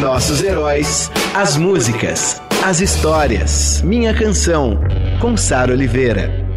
Nossos 0.00 0.42
heróis, 0.42 1.10
as 1.34 1.56
músicas, 1.56 2.40
as 2.64 2.80
histórias. 2.80 3.82
Minha 3.82 4.14
Canção, 4.14 4.80
com 5.20 5.36
Sara 5.36 5.72
Oliveira. 5.72 6.51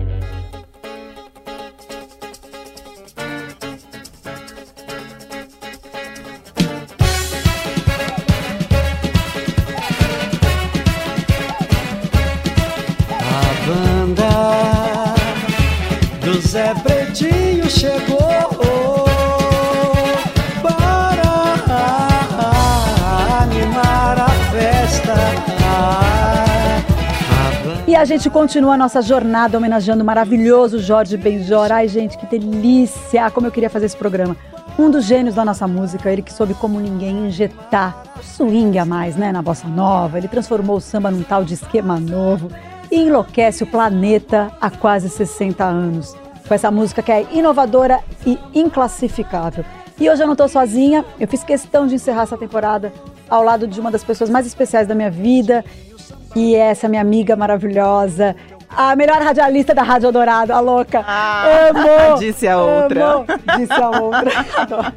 Gente 28.26 28.34
continua 28.34 28.74
a 28.74 28.78
nossa 28.78 29.04
jornada 29.04 29.56
homenageando 29.56 30.02
o 30.02 30.06
maravilhoso 30.06 30.80
Jorge 30.80 31.16
Benjor. 31.16 31.72
Ai, 31.72 31.88
gente, 31.88 32.18
que 32.18 32.26
delícia! 32.26 33.30
Como 33.30 33.46
eu 33.46 33.52
queria 33.52 33.70
fazer 33.70 33.86
esse 33.86 33.96
programa. 33.96 34.36
Um 34.80 34.90
dos 34.90 35.06
gênios 35.06 35.36
da 35.36 35.46
nossa 35.46 35.68
música, 35.68 36.12
ele 36.12 36.24
que 36.24 36.34
soube 36.34 36.56
como 36.56 36.80
ninguém 36.80 37.28
injetar 37.28 38.02
swing 38.24 38.80
a 38.80 38.86
mais, 38.86 39.16
né, 39.16 39.32
na 39.32 39.44
bossa 39.44 39.68
nova. 39.68 40.18
Ele 40.18 40.28
transformou 40.28 40.78
o 40.78 40.82
samba 40.82 41.12
num 41.12 41.22
tal 41.22 41.44
de 41.44 41.54
esquema 41.54 42.00
novo 42.00 42.50
e 42.90 42.96
enlouquece 42.96 43.64
o 43.64 43.68
planeta 43.68 44.52
há 44.60 44.72
quase 44.72 45.08
60 45.08 45.64
anos. 45.64 46.16
Com 46.48 46.54
essa 46.56 46.72
música 46.72 47.04
que 47.04 47.12
é 47.12 47.28
inovadora 47.32 48.00
e 48.26 48.40
inclassificável. 48.56 49.64
E 50.00 50.10
hoje 50.10 50.24
eu 50.24 50.28
não 50.28 50.34
estou 50.34 50.48
sozinha, 50.48 51.06
eu 51.20 51.28
fiz 51.28 51.44
questão 51.44 51.86
de 51.86 51.94
encerrar 51.94 52.24
essa 52.24 52.38
temporada 52.38 52.92
ao 53.30 53.44
lado 53.44 53.68
de 53.68 53.80
uma 53.80 53.92
das 53.92 54.04
pessoas 54.04 54.32
mais 54.32 54.48
especiais 54.48 54.88
da 54.88 54.96
minha 54.96 55.12
vida 55.12 55.64
e 56.36 56.56
essa 56.56 56.88
minha 56.88 57.02
amiga 57.02 57.36
maravilhosa, 57.36 58.36
a 58.70 58.96
melhor 58.96 59.22
radialista 59.22 59.74
da 59.74 59.84
Rádio 59.84 60.12
Dourado, 60.12 60.52
a 60.52 60.60
louca. 60.60 61.04
Ah, 61.06 61.70
amo! 61.70 62.20
Disse 62.20 62.48
a 62.48 62.58
outra. 62.60 63.06
Amo, 63.06 63.26
disse 63.58 63.74
a 63.74 63.90
outra. 63.90 64.96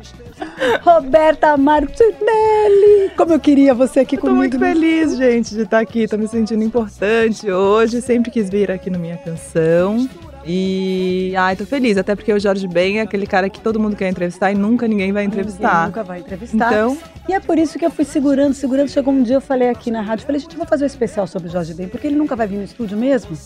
Roberta 0.82 1.56
Martinelli! 1.56 3.10
Como 3.16 3.32
eu 3.32 3.40
queria 3.40 3.74
você 3.74 4.00
aqui 4.00 4.16
eu 4.16 4.20
comigo. 4.20 4.36
Tô 4.36 4.58
muito 4.58 4.58
feliz, 4.58 5.16
gente, 5.16 5.54
de 5.54 5.62
estar 5.62 5.78
aqui. 5.80 6.06
Tô 6.08 6.16
me 6.16 6.28
sentindo 6.28 6.62
importante 6.62 7.50
hoje. 7.50 8.00
Sempre 8.00 8.30
quis 8.30 8.48
vir 8.50 8.70
aqui 8.70 8.90
no 8.90 8.98
Minha 8.98 9.18
Canção. 9.18 10.08
E 10.44 11.34
ai, 11.36 11.56
tô 11.56 11.66
feliz, 11.66 11.96
até 11.98 12.14
porque 12.14 12.32
o 12.32 12.38
Jorge 12.38 12.66
Ben 12.66 12.98
é 12.98 13.02
aquele 13.02 13.26
cara 13.26 13.50
que 13.50 13.60
todo 13.60 13.78
mundo 13.78 13.96
quer 13.96 14.08
entrevistar 14.08 14.50
e 14.52 14.54
nunca 14.54 14.86
ninguém 14.88 15.12
vai 15.12 15.24
entrevistar. 15.24 15.74
Ninguém 15.74 15.86
nunca 15.86 16.04
vai 16.04 16.20
entrevistar. 16.20 16.66
Então, 16.66 16.98
e 17.28 17.32
é 17.32 17.40
por 17.40 17.58
isso 17.58 17.78
que 17.78 17.84
eu 17.84 17.90
fui 17.90 18.04
segurando, 18.04 18.54
segurando. 18.54 18.88
Chegou 18.88 19.12
um 19.12 19.22
dia, 19.22 19.36
eu 19.36 19.40
falei 19.40 19.68
aqui 19.68 19.90
na 19.90 20.00
rádio, 20.00 20.24
falei, 20.24 20.40
gente, 20.40 20.56
vou 20.56 20.66
fazer 20.66 20.84
um 20.84 20.86
especial 20.86 21.26
sobre 21.26 21.48
o 21.48 21.52
Jorge 21.52 21.74
Ben, 21.74 21.88
porque 21.88 22.06
ele 22.06 22.16
nunca 22.16 22.34
vai 22.34 22.46
vir 22.46 22.56
no 22.56 22.64
estúdio 22.64 22.96
mesmo. 22.96 23.36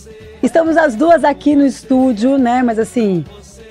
Estamos 0.42 0.76
as 0.76 0.94
duas 0.94 1.24
aqui 1.24 1.56
no 1.56 1.66
estúdio, 1.66 2.38
né? 2.38 2.62
Mas 2.62 2.78
assim, 2.78 3.24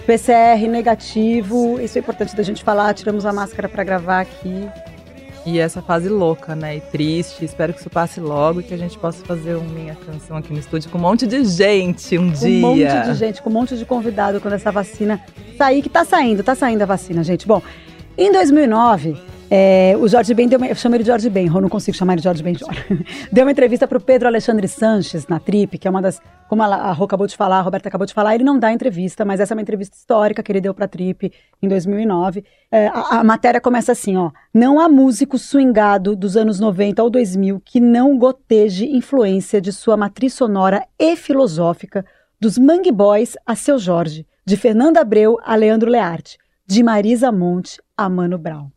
PCR 0.05 0.67
negativo, 0.67 1.79
isso 1.79 1.97
é 1.97 2.01
importante 2.01 2.35
da 2.35 2.43
gente 2.43 2.63
falar. 2.63 2.93
Tiramos 2.93 3.25
a 3.25 3.31
máscara 3.31 3.69
para 3.69 3.83
gravar 3.83 4.21
aqui. 4.21 4.67
E 5.45 5.59
essa 5.59 5.81
fase 5.81 6.07
louca, 6.07 6.55
né? 6.55 6.77
E 6.77 6.81
triste. 6.81 7.43
Espero 7.43 7.73
que 7.73 7.79
isso 7.79 7.89
passe 7.89 8.19
logo 8.19 8.61
e 8.61 8.63
que 8.63 8.73
a 8.73 8.77
gente 8.77 8.97
possa 8.97 9.25
fazer 9.25 9.55
uma 9.55 9.73
minha 9.73 9.95
canção 9.95 10.37
aqui 10.37 10.53
no 10.53 10.59
estúdio 10.59 10.89
com 10.89 10.97
um 10.97 11.01
monte 11.01 11.25
de 11.25 11.43
gente 11.43 12.17
um 12.17 12.29
dia. 12.29 12.49
Um 12.49 12.59
monte 12.59 13.07
de 13.07 13.13
gente, 13.15 13.41
com 13.41 13.49
um 13.49 13.53
monte 13.53 13.75
de 13.75 13.85
convidado 13.85 14.39
quando 14.39 14.53
essa 14.53 14.71
vacina 14.71 15.19
sair, 15.57 15.81
que 15.81 15.89
tá 15.89 16.05
saindo, 16.05 16.43
tá 16.43 16.53
saindo 16.53 16.83
a 16.83 16.85
vacina, 16.85 17.23
gente. 17.23 17.47
Bom, 17.47 17.61
em 18.17 18.31
2009, 18.31 19.17
é, 19.53 19.97
o 19.99 20.07
Jorge 20.07 20.33
Ben 20.33 20.47
deu 20.47 20.57
uma, 20.57 20.67
eu 20.67 20.75
chamo 20.75 20.95
ele 20.95 21.03
de 21.03 21.09
Jorge 21.09 21.29
Ben, 21.29 21.47
eu 21.47 21.59
não 21.59 21.67
consigo 21.67 21.97
chamar 21.97 22.13
ele 22.13 22.21
de 22.21 22.23
Jorge 22.23 22.41
Ben 22.41 22.55
Deu 23.29 23.43
uma 23.43 23.51
entrevista 23.51 23.85
para 23.85 23.97
o 23.97 24.01
Pedro 24.01 24.29
Alexandre 24.29 24.65
Sanches 24.65 25.27
na 25.27 25.41
Trip, 25.41 25.77
que 25.77 25.85
é 25.85 25.91
uma 25.91 26.01
das, 26.01 26.21
como 26.47 26.63
a, 26.63 26.93
Rô 26.93 27.03
acabou 27.03 27.27
de 27.27 27.35
falar, 27.35 27.57
a 27.57 27.61
Roberta 27.61 27.89
acabou 27.89 28.07
de 28.07 28.13
falar, 28.13 28.33
ele 28.33 28.45
não 28.45 28.57
dá 28.57 28.71
entrevista, 28.71 29.25
mas 29.25 29.41
essa 29.41 29.53
é 29.53 29.55
uma 29.55 29.61
entrevista 29.61 29.97
histórica 29.97 30.41
que 30.41 30.49
ele 30.53 30.61
deu 30.61 30.73
para 30.73 30.85
a 30.85 30.87
Trip 30.87 31.33
em 31.61 31.67
2009. 31.67 32.45
É, 32.71 32.87
a, 32.87 33.19
a, 33.19 33.23
matéria 33.25 33.59
começa 33.59 33.91
assim, 33.91 34.15
ó: 34.15 34.31
não 34.53 34.79
há 34.79 34.87
músico 34.87 35.37
swingado 35.37 36.15
dos 36.15 36.37
anos 36.37 36.57
90 36.57 37.03
ou 37.03 37.09
2000 37.09 37.61
que 37.65 37.81
não 37.81 38.17
goteje 38.17 38.85
influência 38.85 39.59
de 39.59 39.73
sua 39.73 39.97
matriz 39.97 40.33
sonora 40.33 40.87
e 40.97 41.17
filosófica 41.17 42.05
dos 42.39 42.57
Mangue 42.57 42.89
Boys 42.89 43.35
a 43.45 43.53
Seu 43.53 43.77
Jorge, 43.77 44.25
de 44.45 44.55
Fernando 44.55 44.95
Abreu 44.95 45.37
a 45.43 45.57
Leandro 45.57 45.91
Learte, 45.91 46.37
de 46.65 46.81
Marisa 46.81 47.33
Monte 47.33 47.81
a 47.97 48.07
Mano 48.07 48.37
Brown. 48.37 48.71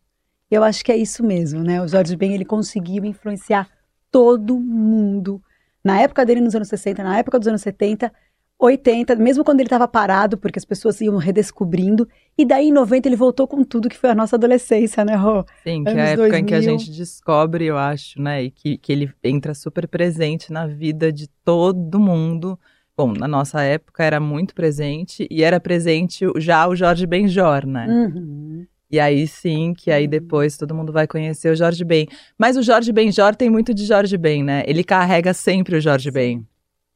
Eu 0.54 0.62
acho 0.62 0.84
que 0.84 0.92
é 0.92 0.96
isso 0.96 1.24
mesmo, 1.24 1.64
né? 1.64 1.82
O 1.82 1.88
Jorge 1.88 2.14
Ben 2.14 2.32
ele 2.32 2.44
conseguiu 2.44 3.04
influenciar 3.04 3.68
todo 4.08 4.56
mundo. 4.56 5.42
Na 5.82 6.00
época 6.00 6.24
dele, 6.24 6.40
nos 6.40 6.54
anos 6.54 6.68
60, 6.68 7.02
na 7.02 7.18
época 7.18 7.40
dos 7.40 7.48
anos 7.48 7.60
70, 7.60 8.12
80, 8.56 9.16
mesmo 9.16 9.42
quando 9.42 9.58
ele 9.58 9.66
estava 9.66 9.88
parado, 9.88 10.38
porque 10.38 10.56
as 10.56 10.64
pessoas 10.64 11.00
iam 11.00 11.16
redescobrindo. 11.16 12.08
E 12.38 12.44
daí, 12.44 12.68
em 12.68 12.72
90, 12.72 13.08
ele 13.08 13.16
voltou 13.16 13.48
com 13.48 13.64
tudo 13.64 13.88
que 13.88 13.98
foi 13.98 14.10
a 14.10 14.14
nossa 14.14 14.36
adolescência, 14.36 15.04
né, 15.04 15.16
Rô? 15.16 15.44
Sim, 15.64 15.82
que 15.82 15.90
anos 15.90 16.02
é 16.02 16.06
a 16.06 16.08
época 16.10 16.28
2000. 16.28 16.38
em 16.38 16.46
que 16.46 16.54
a 16.54 16.60
gente 16.60 16.90
descobre, 16.92 17.64
eu 17.64 17.76
acho, 17.76 18.22
né? 18.22 18.44
E 18.44 18.50
que, 18.52 18.78
que 18.78 18.92
ele 18.92 19.12
entra 19.24 19.54
super 19.54 19.88
presente 19.88 20.52
na 20.52 20.68
vida 20.68 21.12
de 21.12 21.26
todo 21.44 21.98
mundo. 21.98 22.56
Bom, 22.96 23.12
na 23.12 23.26
nossa 23.26 23.60
época 23.60 24.04
era 24.04 24.20
muito 24.20 24.54
presente 24.54 25.26
e 25.28 25.42
era 25.42 25.58
presente 25.58 26.24
já 26.36 26.68
o 26.68 26.76
Jorge 26.76 27.08
Benjor, 27.08 27.66
né? 27.66 27.88
Uhum. 27.88 28.66
E 28.90 29.00
aí 29.00 29.26
sim, 29.26 29.74
que 29.76 29.90
aí 29.90 30.06
depois 30.06 30.56
todo 30.56 30.74
mundo 30.74 30.92
vai 30.92 31.06
conhecer 31.06 31.50
o 31.50 31.56
Jorge 31.56 31.84
Ben. 31.84 32.06
Mas 32.38 32.56
o 32.56 32.62
Jorge 32.62 32.92
Benjor 32.92 33.34
tem 33.34 33.50
muito 33.50 33.74
de 33.74 33.84
Jorge 33.84 34.16
Ben, 34.16 34.42
né? 34.42 34.62
Ele 34.66 34.84
carrega 34.84 35.34
sempre 35.34 35.76
o 35.76 35.80
Jorge 35.80 36.10
Ben. 36.10 36.46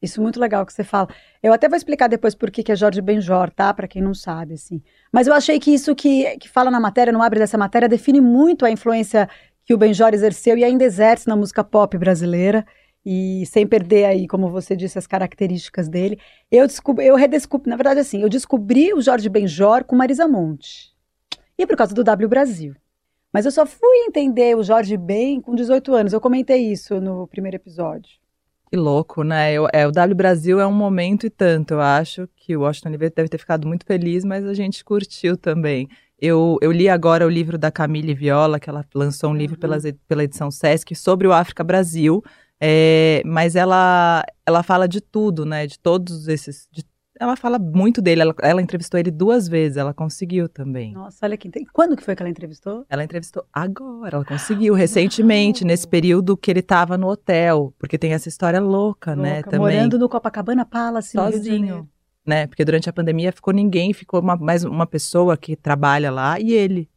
Isso 0.01 0.21
é 0.21 0.23
muito 0.23 0.39
legal 0.39 0.65
que 0.65 0.73
você 0.73 0.85
fala. 0.85 1.09
Eu 1.43 1.53
até 1.53 1.69
vou 1.69 1.77
explicar 1.77 2.07
depois 2.07 2.35
por 2.35 2.51
que, 2.51 2.63
que 2.63 2.71
é 2.71 2.77
Jorge 2.77 3.01
Benjor, 3.01 3.51
tá? 3.51 3.75
Para 3.75 3.89
quem 3.89 4.01
não 4.01 4.15
sabe, 4.15 4.55
assim. 4.55 4.81
Mas 5.13 5.27
eu 5.27 5.35
achei 5.35 5.59
que 5.59 5.73
isso 5.73 5.95
que, 5.95 6.37
que 6.39 6.49
fala 6.49 6.71
na 6.71 6.79
matéria, 6.79 7.13
no 7.13 7.23
abre 7.23 7.41
dessa 7.41 7.59
matéria, 7.59 7.89
define 7.89 8.21
muito 8.21 8.65
a 8.65 8.71
influência 8.71 9.29
que 9.65 9.75
o 9.75 9.79
Benjor 9.79 10.15
exerceu 10.15 10.57
e 10.57 10.65
ainda 10.65 10.85
exerce 10.85 11.27
na 11.27 11.35
música 11.35 11.65
pop 11.65 11.99
brasileira. 11.99 12.65
E 13.05 13.45
sem 13.47 13.67
perder 13.67 14.05
aí, 14.05 14.29
como 14.29 14.51
você 14.51 14.77
disse, 14.77 14.99
as 14.99 15.07
características 15.07 15.89
dele. 15.89 16.19
Eu 16.51 16.67
descobri, 16.67 17.07
eu 17.07 17.17
redescobri, 17.17 17.69
na 17.69 17.77
verdade, 17.77 18.01
assim, 18.01 18.23
eu 18.23 18.29
descobri 18.29 18.93
o 18.93 19.01
Jorge 19.01 19.29
Benjor 19.29 19.83
com 19.83 19.97
Marisa 19.97 20.29
Monte 20.29 20.97
e 21.59 21.67
por 21.67 21.77
causa 21.77 21.95
do 21.95 22.05
W 22.05 22.29
Brasil. 22.29 22.75
Mas 23.33 23.45
eu 23.45 23.51
só 23.51 23.67
fui 23.67 23.97
entender 24.07 24.57
o 24.57 24.63
Jorge 24.63 24.97
Ben 24.97 25.41
com 25.41 25.55
18 25.55 25.95
anos. 25.95 26.13
Eu 26.13 26.21
comentei 26.21 26.71
isso 26.73 27.01
no 27.01 27.27
primeiro 27.27 27.57
episódio. 27.57 28.11
Que 28.71 28.77
louco, 28.77 29.23
né? 29.23 29.53
Eu, 29.53 29.67
é, 29.73 29.87
o 29.87 29.93
W 29.93 30.15
Brasil 30.15 30.61
é 30.61 30.67
um 30.67 30.73
momento 30.73 31.27
e 31.27 31.31
tanto. 31.31 31.75
Eu 31.75 31.81
acho 31.81 32.29
que 32.37 32.57
o 32.57 32.61
Washington 32.61 32.89
Oliveira 32.91 33.15
deve 33.15 33.29
ter 33.29 33.39
ficado 33.39 33.67
muito 33.67 33.85
feliz, 33.85 34.25
mas 34.25 34.45
a 34.45 34.55
gente 34.55 34.85
curtiu 34.85 35.37
também. 35.37 35.89
Eu, 36.21 36.59
eu 36.61 36.73
li 36.73 36.89
agora 36.89 37.27
o 37.27 37.31
livro 37.31 37.57
da 37.57 37.71
Camille 37.71 38.15
Viola, 38.15 38.59
que 38.59 38.69
ela 38.69 38.85
lançou 38.95 39.31
um 39.31 39.37
livro 39.37 39.57
uhum. 39.57 39.61
pela, 39.61 39.79
pela 40.07 40.25
edição 40.25 40.51
Sesc 40.51 40.95
sobre 40.95 41.27
o 41.27 41.33
África 41.33 41.63
Brasil. 41.65 42.23
É, 42.61 43.23
mas 43.25 43.55
ela, 43.55 44.25
ela 44.45 44.63
fala 44.63 44.89
de 44.89 45.01
tudo, 45.01 45.47
né? 45.47 45.67
De 45.67 45.79
todos 45.79 46.29
esses, 46.29 46.69
de 46.73 46.83
ela 47.19 47.37
fala 47.37 47.59
muito 47.59 48.01
dele. 48.01 48.23
Ela, 48.23 48.35
ela, 48.43 48.63
entrevistou 48.63 48.99
ele 48.99 49.11
duas 49.11 49.49
vezes. 49.49 49.77
Ela 49.77 49.93
conseguiu 49.93 50.49
também. 50.49 50.93
Nossa, 50.93 51.27
olha 51.27 51.37
que. 51.37 51.51
Quando 51.73 51.97
que 51.97 52.03
foi 52.03 52.15
que 52.15 52.23
ela 52.23 52.31
entrevistou? 52.31 52.85
Ela 52.89 53.05
entrevistou 53.05 53.45
agora. 53.53 54.17
Ela 54.17 54.25
conseguiu 54.25 54.75
recentemente, 54.75 55.65
nesse 55.65 55.87
período 55.87 56.37
que 56.37 56.51
ele 56.51 56.61
estava 56.61 56.97
no 56.97 57.09
hotel, 57.09 57.75
porque 57.79 57.99
tem 57.99 58.13
essa 58.13 58.29
história 58.29 58.61
louca, 58.61 59.15
né, 59.15 59.35
louca 59.35 59.37
né? 59.37 59.43
Também. 59.43 59.59
Morando 59.59 59.99
no 59.99 60.09
Copacabana 60.09 60.65
Palace, 60.65 61.13
sozinho, 61.13 61.89
né? 62.27 62.47
Porque 62.47 62.65
durante 62.65 62.89
a 62.89 62.93
pandemia 62.93 63.33
ficou 63.33 63.53
ninguém, 63.53 63.93
ficou 63.93 64.21
uma, 64.21 64.37
mais 64.37 64.65
uma 64.65 64.87
pessoa 64.87 65.37
que 65.37 65.57
trabalha 65.57 66.11
lá 66.11 66.39
e 66.41 66.53
ele. 66.53 66.89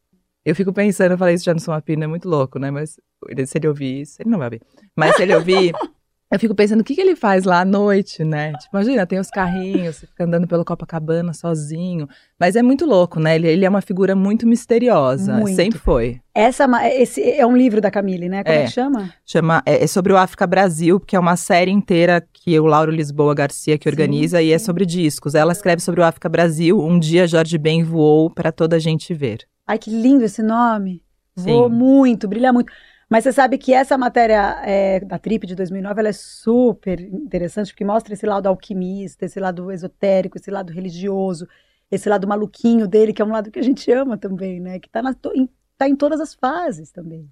Eu 0.43 0.55
fico 0.55 0.73
pensando, 0.73 1.11
eu 1.11 1.17
falei 1.17 1.35
isso 1.35 1.45
já 1.45 1.53
no 1.53 1.59
Sumapina, 1.59 2.05
é 2.05 2.07
muito 2.07 2.27
louco, 2.27 2.57
né? 2.57 2.71
Mas 2.71 2.97
se 3.45 3.57
ele 3.57 3.67
ouvir 3.67 4.01
isso, 4.01 4.21
ele 4.21 4.29
não 4.29 4.39
vai 4.39 4.47
ouvir. 4.47 4.61
Mas 4.95 5.15
se 5.15 5.21
ele 5.21 5.35
ouvir 5.35 5.71
eu 6.31 6.39
fico 6.39 6.55
pensando 6.55 6.79
o 6.79 6.83
que, 6.83 6.95
que 6.95 7.01
ele 7.01 7.15
faz 7.15 7.43
lá 7.43 7.59
à 7.59 7.65
noite, 7.65 8.23
né? 8.23 8.53
Tipo, 8.53 8.77
imagina, 8.77 9.05
tem 9.05 9.19
os 9.19 9.29
carrinhos, 9.29 9.97
você 9.97 10.07
fica 10.07 10.23
andando 10.23 10.47
pelo 10.47 10.63
Copacabana 10.63 11.33
sozinho. 11.33 12.07
Mas 12.39 12.55
é 12.55 12.63
muito 12.63 12.85
louco, 12.85 13.19
né? 13.19 13.35
Ele, 13.35 13.47
ele 13.49 13.65
é 13.65 13.69
uma 13.69 13.81
figura 13.81 14.15
muito 14.15 14.47
misteriosa. 14.47 15.33
Muito. 15.33 15.55
Sempre 15.55 15.77
foi. 15.77 16.21
Essa, 16.33 16.65
esse 16.93 17.21
é 17.21 17.45
um 17.45 17.55
livro 17.57 17.81
da 17.81 17.91
Camille, 17.91 18.29
né? 18.29 18.43
Como 18.43 18.55
é, 18.55 18.61
É. 18.61 18.65
que 18.65 18.71
chama? 18.71 19.13
Chama, 19.25 19.61
é, 19.65 19.83
é 19.83 19.87
sobre 19.87 20.13
o 20.13 20.17
África 20.17 20.47
Brasil, 20.47 20.99
que 20.99 21.15
é 21.17 21.19
uma 21.19 21.35
série 21.35 21.71
inteira 21.71 22.25
que 22.31 22.57
o 22.57 22.65
Lauro 22.65 22.91
Lisboa 22.91 23.35
Garcia 23.35 23.77
que 23.77 23.83
Sim, 23.83 23.89
organiza 23.89 24.41
e 24.41 24.53
é 24.53 24.57
sim. 24.57 24.65
sobre 24.65 24.85
discos. 24.85 25.35
Ela 25.35 25.51
escreve 25.51 25.81
sobre 25.81 25.99
o 25.99 26.03
África 26.05 26.29
Brasil. 26.29 26.79
Um 26.79 26.97
dia 26.97 27.27
Jorge 27.27 27.57
Ben 27.57 27.83
voou 27.83 28.29
para 28.29 28.51
toda 28.53 28.77
a 28.77 28.79
gente 28.79 29.13
ver. 29.13 29.39
Ai, 29.67 29.77
que 29.77 29.89
lindo 29.89 30.23
esse 30.23 30.41
nome. 30.41 31.03
Sim. 31.37 31.51
Voa 31.51 31.69
muito, 31.69 32.27
brilha 32.27 32.51
muito. 32.53 32.71
Mas 33.11 33.25
você 33.25 33.33
sabe 33.33 33.57
que 33.57 33.73
essa 33.73 33.97
matéria 33.97 34.61
é, 34.63 35.01
da 35.01 35.19
Trip 35.19 35.45
de 35.45 35.53
2009 35.53 35.99
ela 35.99 36.07
é 36.07 36.13
super 36.13 36.97
interessante, 37.01 37.73
porque 37.73 37.83
mostra 37.83 38.13
esse 38.13 38.25
lado 38.25 38.47
alquimista, 38.47 39.25
esse 39.25 39.37
lado 39.37 39.69
esotérico, 39.69 40.37
esse 40.37 40.49
lado 40.49 40.71
religioso, 40.71 41.45
esse 41.91 42.07
lado 42.07 42.25
maluquinho 42.25 42.87
dele, 42.87 43.11
que 43.11 43.21
é 43.21 43.25
um 43.25 43.33
lado 43.33 43.51
que 43.51 43.59
a 43.59 43.63
gente 43.63 43.91
ama 43.91 44.17
também, 44.17 44.61
né? 44.61 44.79
Que 44.79 44.87
está 44.87 45.01
em, 45.35 45.49
tá 45.77 45.89
em 45.89 45.95
todas 45.97 46.21
as 46.21 46.33
fases 46.33 46.89
também, 46.89 47.29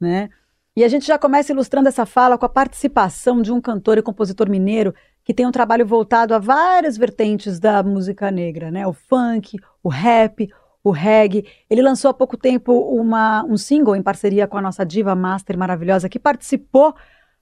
né? 0.00 0.30
E 0.74 0.82
a 0.82 0.88
gente 0.88 1.06
já 1.06 1.16
começa 1.16 1.52
ilustrando 1.52 1.88
essa 1.88 2.04
fala 2.04 2.36
com 2.36 2.46
a 2.46 2.48
participação 2.48 3.40
de 3.40 3.52
um 3.52 3.60
cantor 3.60 3.98
e 3.98 4.02
compositor 4.02 4.50
mineiro 4.50 4.92
que 5.22 5.32
tem 5.32 5.46
um 5.46 5.52
trabalho 5.52 5.86
voltado 5.86 6.34
a 6.34 6.40
várias 6.40 6.96
vertentes 6.96 7.60
da 7.60 7.84
música 7.84 8.32
negra, 8.32 8.68
né? 8.72 8.84
O 8.84 8.92
funk, 8.92 9.56
o 9.80 9.88
rap, 9.88 10.50
o 10.82 10.90
reggae. 10.90 11.46
Ele 11.68 11.82
lançou 11.82 12.10
há 12.10 12.14
pouco 12.14 12.36
tempo 12.36 12.72
uma, 12.72 13.44
um 13.44 13.56
single 13.56 13.96
em 13.96 14.02
parceria 14.02 14.46
com 14.46 14.56
a 14.56 14.62
nossa 14.62 14.84
diva 14.84 15.14
master 15.14 15.56
maravilhosa, 15.56 16.08
que 16.08 16.18
participou 16.18 16.94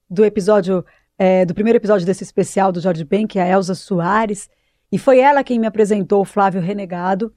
do 0.09 0.25
episódio, 0.25 0.85
é, 1.19 1.45
do 1.45 1.55
primeiro 1.55 1.77
episódio 1.77 2.07
desse 2.07 2.25
especial 2.25 2.73
do 2.73 2.81
Jorge 2.81 3.05
Ben, 3.05 3.27
que 3.27 3.39
é 3.39 3.43
a 3.43 3.49
Elza 3.49 3.75
Soares. 3.75 4.49
E 4.91 4.99
foi 4.99 5.19
ela 5.21 5.45
quem 5.45 5.59
me 5.59 5.67
apresentou 5.67 6.23
o 6.23 6.25
Flávio 6.25 6.61
Renegado. 6.61 7.35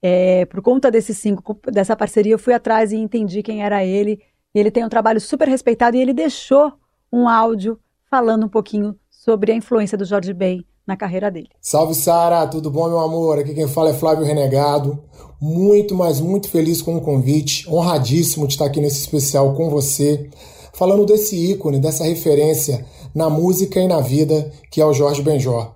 É, 0.00 0.46
por 0.46 0.60
conta 0.62 0.90
desse 0.90 1.14
single, 1.14 1.60
dessa 1.66 1.94
parceria, 1.96 2.32
eu 2.32 2.38
fui 2.38 2.54
atrás 2.54 2.92
e 2.92 2.96
entendi 2.96 3.42
quem 3.42 3.62
era 3.64 3.84
ele. 3.84 4.20
E 4.54 4.58
ele 4.58 4.70
tem 4.70 4.84
um 4.84 4.88
trabalho 4.88 5.20
super 5.20 5.48
respeitado 5.48 5.96
e 5.96 6.00
ele 6.00 6.12
deixou 6.12 6.72
um 7.12 7.28
áudio 7.28 7.78
falando 8.10 8.46
um 8.46 8.48
pouquinho 8.48 8.98
sobre 9.10 9.52
a 9.52 9.54
influência 9.54 9.96
do 9.96 10.04
Jorge 10.04 10.32
Ben 10.32 10.66
na 10.86 10.96
carreira 10.96 11.30
dele. 11.30 11.48
Salve 11.60 11.94
Sara, 11.94 12.46
tudo 12.46 12.70
bom 12.70 12.88
meu 12.88 13.00
amor? 13.00 13.38
Aqui 13.38 13.54
quem 13.54 13.68
fala 13.68 13.90
é 13.90 13.94
Flávio 13.94 14.24
Renegado. 14.24 15.02
Muito, 15.40 15.94
mas 15.94 16.20
muito 16.20 16.48
feliz 16.48 16.80
com 16.80 16.96
o 16.96 17.00
convite, 17.00 17.68
honradíssimo 17.68 18.46
de 18.46 18.54
estar 18.54 18.66
aqui 18.66 18.80
nesse 18.80 19.00
especial 19.00 19.54
com 19.54 19.68
você, 19.68 20.30
falando 20.72 21.04
desse 21.04 21.36
ícone, 21.36 21.80
dessa 21.80 22.04
referência 22.04 22.84
na 23.14 23.28
música 23.28 23.80
e 23.80 23.88
na 23.88 24.00
vida 24.00 24.52
que 24.70 24.80
é 24.80 24.86
o 24.86 24.92
Jorge 24.92 25.22
Benjor. 25.22 25.72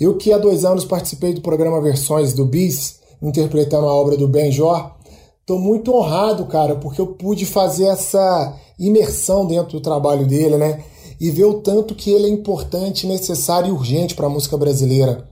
Eu 0.00 0.16
que 0.16 0.32
há 0.32 0.38
dois 0.38 0.64
anos 0.64 0.84
participei 0.84 1.32
do 1.32 1.40
programa 1.40 1.80
Versões 1.80 2.32
do 2.32 2.44
Bis, 2.44 3.00
interpretando 3.20 3.86
a 3.86 3.94
obra 3.94 4.16
do 4.16 4.28
Benjor, 4.28 4.92
estou 5.40 5.58
muito 5.58 5.94
honrado, 5.94 6.46
cara, 6.46 6.76
porque 6.76 7.00
eu 7.00 7.08
pude 7.08 7.44
fazer 7.44 7.86
essa 7.86 8.56
imersão 8.78 9.46
dentro 9.46 9.72
do 9.72 9.80
trabalho 9.80 10.26
dele, 10.26 10.56
né? 10.56 10.82
E 11.22 11.30
ver 11.30 11.44
o 11.44 11.60
tanto 11.60 11.94
que 11.94 12.10
ele 12.10 12.26
é 12.26 12.28
importante, 12.28 13.06
necessário 13.06 13.68
e 13.68 13.70
urgente 13.70 14.12
para 14.12 14.26
a 14.26 14.28
música 14.28 14.56
brasileira. 14.56 15.24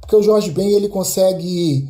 Porque 0.00 0.16
o 0.16 0.22
Jorge 0.22 0.50
Ben 0.50 0.72
ele 0.72 0.88
consegue 0.88 1.86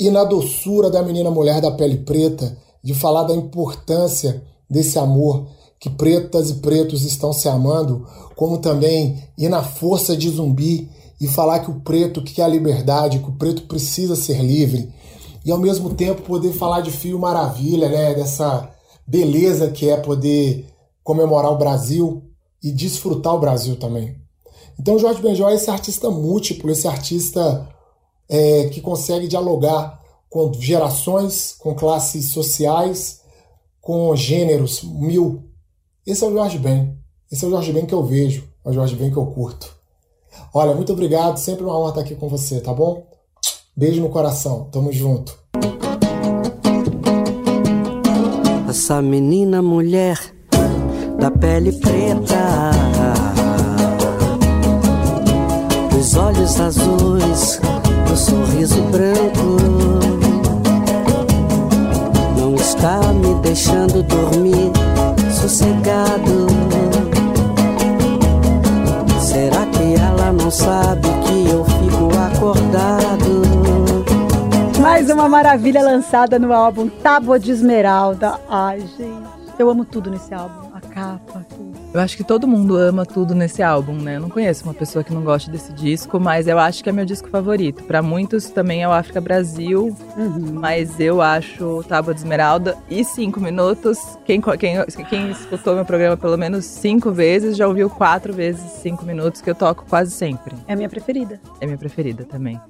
ir 0.00 0.10
na 0.10 0.24
doçura 0.24 0.88
da 0.88 1.02
menina 1.02 1.30
mulher 1.30 1.60
da 1.60 1.70
pele 1.70 1.98
preta, 1.98 2.56
de 2.82 2.94
falar 2.94 3.24
da 3.24 3.34
importância 3.34 4.42
desse 4.70 4.98
amor, 4.98 5.48
que 5.78 5.90
pretas 5.90 6.48
e 6.48 6.54
pretos 6.54 7.04
estão 7.04 7.30
se 7.30 7.46
amando, 7.46 8.06
como 8.34 8.56
também 8.56 9.22
ir 9.36 9.50
na 9.50 9.62
força 9.62 10.16
de 10.16 10.30
zumbi 10.30 10.88
e 11.20 11.28
falar 11.28 11.58
que 11.58 11.70
o 11.70 11.80
preto 11.80 12.22
quer 12.22 12.44
a 12.44 12.48
liberdade, 12.48 13.18
que 13.18 13.28
o 13.28 13.36
preto 13.36 13.64
precisa 13.64 14.16
ser 14.16 14.42
livre. 14.42 14.90
E 15.44 15.52
ao 15.52 15.58
mesmo 15.58 15.92
tempo 15.92 16.22
poder 16.22 16.54
falar 16.54 16.80
de 16.80 16.90
Fio 16.90 17.18
Maravilha, 17.18 17.90
né, 17.90 18.14
dessa 18.14 18.70
beleza 19.06 19.70
que 19.70 19.90
é 19.90 19.98
poder 19.98 20.64
comemorar 21.04 21.52
o 21.52 21.58
Brasil 21.58 22.29
e 22.62 22.70
desfrutar 22.70 23.34
o 23.34 23.40
Brasil 23.40 23.76
também. 23.76 24.16
Então, 24.78 24.98
Jorge 24.98 25.20
Benjó 25.20 25.48
é 25.50 25.54
esse 25.54 25.70
artista 25.70 26.10
múltiplo, 26.10 26.70
esse 26.70 26.88
artista 26.88 27.68
é, 28.28 28.68
que 28.68 28.80
consegue 28.80 29.28
dialogar 29.28 30.00
com 30.28 30.52
gerações, 30.54 31.54
com 31.58 31.74
classes 31.74 32.30
sociais, 32.30 33.20
com 33.80 34.14
gêneros 34.14 34.82
mil. 34.82 35.44
Esse 36.06 36.24
é 36.24 36.26
o 36.26 36.32
Jorge 36.32 36.58
Ben. 36.58 36.96
Esse 37.30 37.44
é 37.44 37.48
o 37.48 37.50
Jorge 37.50 37.72
Ben 37.72 37.86
que 37.86 37.94
eu 37.94 38.04
vejo, 38.04 38.48
é 38.64 38.70
o 38.70 38.72
Jorge 38.72 38.96
Ben 38.96 39.10
que 39.10 39.16
eu 39.16 39.26
curto. 39.26 39.76
Olha, 40.54 40.74
muito 40.74 40.92
obrigado, 40.92 41.36
sempre 41.36 41.64
uma 41.64 41.78
honra 41.78 41.90
estar 41.90 42.00
aqui 42.00 42.14
com 42.14 42.28
você, 42.28 42.60
tá 42.60 42.72
bom? 42.72 43.06
Beijo 43.76 44.00
no 44.00 44.08
coração, 44.08 44.64
tamo 44.70 44.92
junto. 44.92 45.38
Essa 48.68 49.02
menina 49.02 49.60
mulher 49.60 50.18
da 51.20 51.30
pele 51.30 51.70
preta, 51.72 52.70
os 55.94 56.16
olhos 56.16 56.58
azuis, 56.58 57.60
o 58.10 58.16
sorriso 58.16 58.80
branco, 58.84 59.56
não 62.38 62.54
está 62.54 62.98
me 63.12 63.34
deixando 63.42 64.02
dormir 64.02 64.72
sossegado. 65.30 66.46
Será 69.20 69.66
que 69.66 69.94
ela 70.00 70.32
não 70.32 70.50
sabe 70.50 71.06
que 71.26 71.50
eu 71.50 71.64
fico 71.66 72.08
acordado? 72.18 73.42
Mais 74.80 75.10
uma 75.10 75.28
maravilha 75.28 75.82
lançada 75.82 76.38
no 76.38 76.50
álbum 76.54 76.88
Tábua 76.88 77.38
de 77.38 77.50
Esmeralda. 77.50 78.40
Ai, 78.48 78.80
gente, 78.96 79.28
eu 79.58 79.68
amo 79.68 79.84
tudo 79.84 80.10
nesse 80.10 80.32
álbum. 80.32 80.69
Capa. 80.92 81.44
Eu 81.92 82.00
acho 82.00 82.16
que 82.16 82.22
todo 82.24 82.46
mundo 82.46 82.76
ama 82.76 83.04
tudo 83.06 83.34
nesse 83.34 83.62
álbum, 83.62 83.94
né? 83.94 84.16
Eu 84.16 84.20
não 84.20 84.28
conheço 84.28 84.64
uma 84.64 84.74
pessoa 84.74 85.02
que 85.04 85.12
não 85.12 85.22
goste 85.22 85.50
desse 85.50 85.72
disco, 85.72 86.20
mas 86.20 86.46
eu 86.46 86.58
acho 86.58 86.82
que 86.84 86.88
é 86.88 86.92
meu 86.92 87.04
disco 87.04 87.28
favorito. 87.28 87.82
Para 87.84 88.00
muitos 88.02 88.50
também 88.50 88.82
é 88.82 88.88
o 88.88 88.92
África 88.92 89.20
Brasil, 89.20 89.96
Uhum. 90.16 90.52
mas 90.60 90.98
eu 91.00 91.20
acho 91.20 91.82
Tábua 91.88 92.14
de 92.14 92.20
Esmeralda 92.20 92.76
e 92.88 93.02
Cinco 93.04 93.40
Minutos. 93.40 93.98
Quem, 94.24 94.40
quem, 94.58 94.84
quem 95.08 95.30
escutou 95.30 95.74
meu 95.74 95.84
programa 95.84 96.16
pelo 96.16 96.36
menos 96.36 96.64
cinco 96.64 97.10
vezes 97.12 97.56
já 97.56 97.66
ouviu 97.66 97.88
quatro 97.90 98.32
vezes 98.32 98.62
Cinco 98.82 99.04
Minutos, 99.04 99.40
que 99.40 99.50
eu 99.50 99.54
toco 99.54 99.84
quase 99.88 100.10
sempre. 100.12 100.54
É 100.68 100.72
a 100.72 100.76
minha 100.76 100.88
preferida. 100.88 101.40
É 101.60 101.66
minha 101.66 101.78
preferida 101.78 102.24
também. 102.24 102.60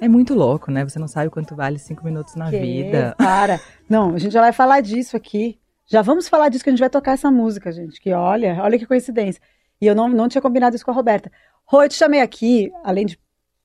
É 0.00 0.06
muito 0.06 0.32
louco, 0.34 0.70
né? 0.70 0.84
Você 0.84 0.96
não 0.98 1.08
sabe 1.08 1.28
quanto 1.28 1.56
vale 1.56 1.76
cinco 1.78 2.04
minutos 2.04 2.36
na 2.36 2.48
Que? 2.50 2.60
vida. 2.60 3.14
Para. 3.18 3.58
Não, 3.88 4.14
a 4.14 4.18
gente 4.18 4.30
já 4.32 4.40
vai 4.40 4.52
falar 4.52 4.80
disso 4.80 5.16
aqui. 5.16 5.58
Já 5.90 6.02
vamos 6.02 6.28
falar 6.28 6.50
disso 6.50 6.62
que 6.62 6.70
a 6.70 6.72
gente 6.72 6.80
vai 6.80 6.90
tocar 6.90 7.12
essa 7.12 7.30
música, 7.30 7.72
gente. 7.72 7.98
Que 8.00 8.12
olha, 8.12 8.62
olha 8.62 8.78
que 8.78 8.86
coincidência. 8.86 9.40
E 9.80 9.86
eu 9.86 9.94
não, 9.94 10.08
não 10.08 10.28
tinha 10.28 10.42
combinado 10.42 10.76
isso 10.76 10.84
com 10.84 10.90
a 10.90 10.94
Roberta. 10.94 11.32
Rô, 11.64 11.82
eu 11.82 11.88
te 11.88 11.94
chamei 11.94 12.20
aqui, 12.20 12.70
além 12.84 13.06
de 13.06 13.18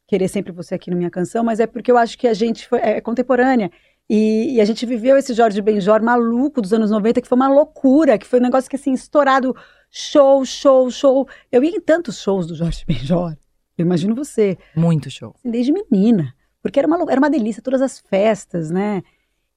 querer 0.07 0.27
sempre 0.29 0.51
você 0.51 0.75
aqui 0.75 0.89
na 0.89 0.95
minha 0.95 1.09
canção, 1.09 1.43
mas 1.43 1.59
é 1.59 1.67
porque 1.67 1.91
eu 1.91 1.97
acho 1.97 2.17
que 2.17 2.27
a 2.27 2.33
gente 2.33 2.67
foi, 2.67 2.79
é 2.79 3.01
contemporânea. 3.01 3.69
E, 4.09 4.55
e 4.55 4.61
a 4.61 4.65
gente 4.65 4.85
viveu 4.85 5.17
esse 5.17 5.33
Jorge 5.33 5.61
Benjor 5.61 6.01
maluco 6.01 6.61
dos 6.61 6.73
anos 6.73 6.91
90, 6.91 7.21
que 7.21 7.27
foi 7.27 7.35
uma 7.35 7.47
loucura, 7.49 8.17
que 8.17 8.25
foi 8.25 8.39
um 8.39 8.43
negócio 8.43 8.69
que 8.69 8.75
assim, 8.75 8.93
estourado, 8.93 9.55
show, 9.89 10.45
show, 10.45 10.89
show. 10.91 11.27
Eu 11.51 11.63
ia 11.63 11.75
em 11.75 11.81
tantos 11.81 12.21
shows 12.21 12.47
do 12.47 12.55
Jorge 12.55 12.85
Benjor. 12.87 13.35
Eu 13.77 13.85
imagino 13.85 14.15
você 14.15 14.57
Muito 14.75 15.09
show. 15.09 15.33
assim, 15.35 15.49
desde 15.49 15.73
menina, 15.73 16.33
porque 16.61 16.79
era 16.79 16.87
uma, 16.87 17.11
era 17.11 17.19
uma 17.19 17.29
delícia, 17.29 17.61
todas 17.61 17.81
as 17.81 17.99
festas, 17.99 18.69
né? 18.69 19.01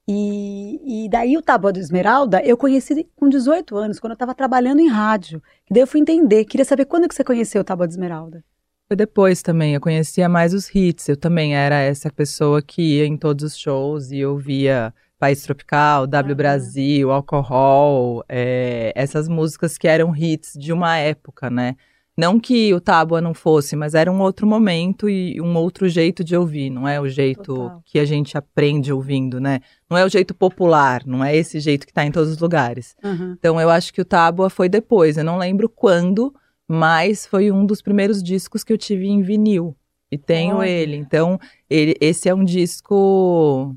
E, 0.09 1.05
e 1.05 1.09
daí 1.09 1.35
o 1.35 1.41
Tábua 1.41 1.73
do 1.73 1.79
Esmeralda 1.79 2.41
eu 2.45 2.55
conheci 2.55 3.05
com 3.15 3.27
18 3.27 3.75
anos, 3.75 3.99
quando 3.99 4.11
eu 4.11 4.15
estava 4.15 4.33
trabalhando 4.33 4.79
em 4.79 4.87
rádio. 4.87 5.41
E 5.69 5.73
daí 5.73 5.83
eu 5.83 5.87
fui 5.87 5.99
entender, 5.99 6.45
queria 6.45 6.63
saber 6.63 6.85
quando 6.85 7.07
que 7.09 7.15
você 7.15 7.23
conheceu 7.23 7.61
o 7.61 7.63
Tábua 7.63 7.87
do 7.87 7.91
Esmeralda. 7.91 8.43
Foi 8.87 8.95
depois 8.95 9.41
também, 9.41 9.73
eu 9.73 9.81
conhecia 9.81 10.29
mais 10.29 10.53
os 10.53 10.73
hits. 10.73 11.09
Eu 11.09 11.17
também 11.17 11.57
era 11.57 11.75
essa 11.81 12.09
pessoa 12.09 12.61
que 12.61 12.81
ia 12.81 13.05
em 13.05 13.17
todos 13.17 13.43
os 13.43 13.57
shows 13.57 14.11
e 14.13 14.25
ouvia 14.25 14.93
País 15.19 15.43
Tropical, 15.43 16.07
W 16.07 16.31
Aham. 16.31 16.37
Brasil, 16.37 17.11
Alcohol, 17.11 18.23
é, 18.29 18.93
essas 18.95 19.27
músicas 19.27 19.77
que 19.77 19.89
eram 19.89 20.15
hits 20.15 20.53
de 20.53 20.71
uma 20.71 20.95
época, 20.97 21.49
né? 21.49 21.75
Não 22.17 22.39
que 22.39 22.73
o 22.73 22.81
Tábua 22.81 23.21
não 23.21 23.33
fosse, 23.33 23.75
mas 23.75 23.93
era 23.93 24.11
um 24.11 24.19
outro 24.21 24.47
momento 24.47 25.07
e 25.07 25.39
um 25.39 25.55
outro 25.55 25.87
jeito 25.87 26.23
de 26.23 26.35
ouvir, 26.35 26.71
não 26.71 26.87
é 26.87 26.99
o 26.99 27.07
jeito 27.07 27.43
Total. 27.43 27.81
que 27.85 27.99
a 27.99 28.05
gente 28.05 28.35
aprende 28.35 28.91
ouvindo, 28.91 29.39
né? 29.39 29.59
Não 29.87 29.95
é 29.95 30.03
o 30.03 30.09
jeito 30.09 30.33
popular, 30.33 31.05
não 31.05 31.23
é 31.23 31.35
esse 31.35 31.59
jeito 31.59 31.85
que 31.85 31.93
tá 31.93 32.03
em 32.03 32.11
todos 32.11 32.31
os 32.31 32.39
lugares. 32.39 32.95
Então 33.37 33.61
eu 33.61 33.69
acho 33.69 33.93
que 33.93 34.01
o 34.01 34.05
Tábua 34.05 34.49
foi 34.49 34.67
depois, 34.67 35.15
eu 35.15 35.23
não 35.23 35.37
lembro 35.37 35.69
quando, 35.69 36.33
mas 36.67 37.27
foi 37.27 37.51
um 37.51 37.65
dos 37.65 37.83
primeiros 37.83 38.23
discos 38.23 38.63
que 38.63 38.73
eu 38.73 38.77
tive 38.77 39.07
em 39.07 39.21
vinil. 39.21 39.75
E 40.11 40.17
tenho 40.17 40.57
Olha. 40.57 40.69
ele. 40.69 40.95
Então, 40.95 41.39
ele, 41.69 41.95
esse 41.99 42.29
é 42.29 42.33
um 42.33 42.43
disco 42.43 43.75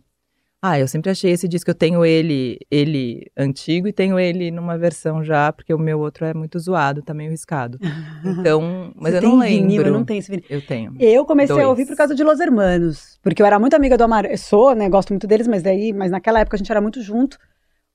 Ah, 0.63 0.79
eu 0.79 0.87
sempre 0.87 1.11
achei 1.11 1.31
esse 1.31 1.49
disco. 1.49 1.71
Eu 1.71 1.75
tenho 1.75 2.05
ele, 2.05 2.59
ele 2.71 3.31
antigo 3.35 3.89
e 3.89 3.93
tenho 3.95 4.19
ele 4.19 4.51
numa 4.51 4.77
versão 4.77 5.25
já, 5.25 5.51
porque 5.51 5.73
o 5.73 5.79
meu 5.79 5.99
outro 5.99 6.27
é 6.27 6.35
muito 6.35 6.59
zoado, 6.59 7.03
tá 7.03 7.15
meio 7.15 7.31
riscado. 7.31 7.79
Então, 8.23 8.93
mas 8.95 9.15
Você 9.15 9.19
eu 9.19 9.23
não 9.23 9.41
tem 9.41 9.61
vinil? 9.63 9.69
lembro. 9.77 9.89
Eu 9.89 9.93
não 9.95 10.05
tenho 10.05 10.19
esse 10.19 10.31
vinil. 10.31 10.45
Eu 10.51 10.61
tenho. 10.61 10.95
Eu 10.99 11.25
comecei 11.25 11.57
Dois. 11.57 11.67
a 11.67 11.69
ouvir 11.71 11.87
por 11.87 11.97
causa 11.97 12.15
de 12.15 12.23
Los 12.23 12.39
Hermanos, 12.41 13.19
porque 13.23 13.41
eu 13.41 13.47
era 13.47 13.59
muito 13.59 13.75
amiga 13.75 13.97
do 13.97 14.05
Amarante, 14.05 14.37
sou, 14.37 14.75
né, 14.75 14.89
gosto 14.91 15.11
muito 15.11 15.27
deles, 15.27 15.49
mas 15.49 15.63
daí, 15.63 15.93
mas 15.95 16.11
naquela 16.11 16.41
época 16.41 16.57
a 16.57 16.59
gente 16.59 16.71
era 16.71 16.81
muito 16.81 17.01
junto. 17.01 17.39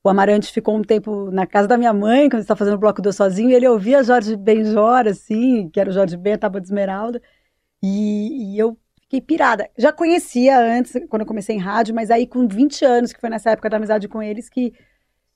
O 0.03 0.09
Amarante 0.09 0.51
ficou 0.51 0.75
um 0.75 0.81
tempo 0.81 1.29
na 1.31 1.45
casa 1.47 1.67
da 1.67 1.77
minha 1.77 1.93
mãe, 1.93 2.29
quando 2.29 2.41
estava 2.41 2.57
fazendo 2.57 2.75
o 2.75 2.79
bloco 2.79 3.01
do 3.01 3.11
sozinho, 3.13 3.49
e 3.49 3.53
ele 3.53 3.67
ouvia 3.67 4.03
Jorge 4.03 4.35
Benjor, 4.35 5.07
assim, 5.07 5.69
que 5.69 5.79
era 5.79 5.89
o 5.89 5.93
Jorge 5.93 6.17
Ben, 6.17 6.33
a 6.33 6.37
Tábua 6.37 6.61
de 6.61 6.67
Esmeralda, 6.67 7.21
e, 7.81 8.53
e 8.55 8.59
eu 8.59 8.77
fiquei 9.15 9.21
pirada. 9.21 9.69
Já 9.77 9.91
conhecia 9.91 10.59
antes, 10.59 10.93
quando 11.09 11.21
eu 11.21 11.27
comecei 11.27 11.55
em 11.55 11.59
rádio, 11.59 11.93
mas 11.95 12.11
aí 12.11 12.27
com 12.27 12.47
20 12.47 12.83
anos, 12.85 13.13
que 13.13 13.19
foi 13.19 13.29
nessa 13.29 13.51
época 13.51 13.69
da 13.69 13.77
amizade 13.77 14.07
com 14.07 14.21
eles, 14.21 14.49
que 14.49 14.73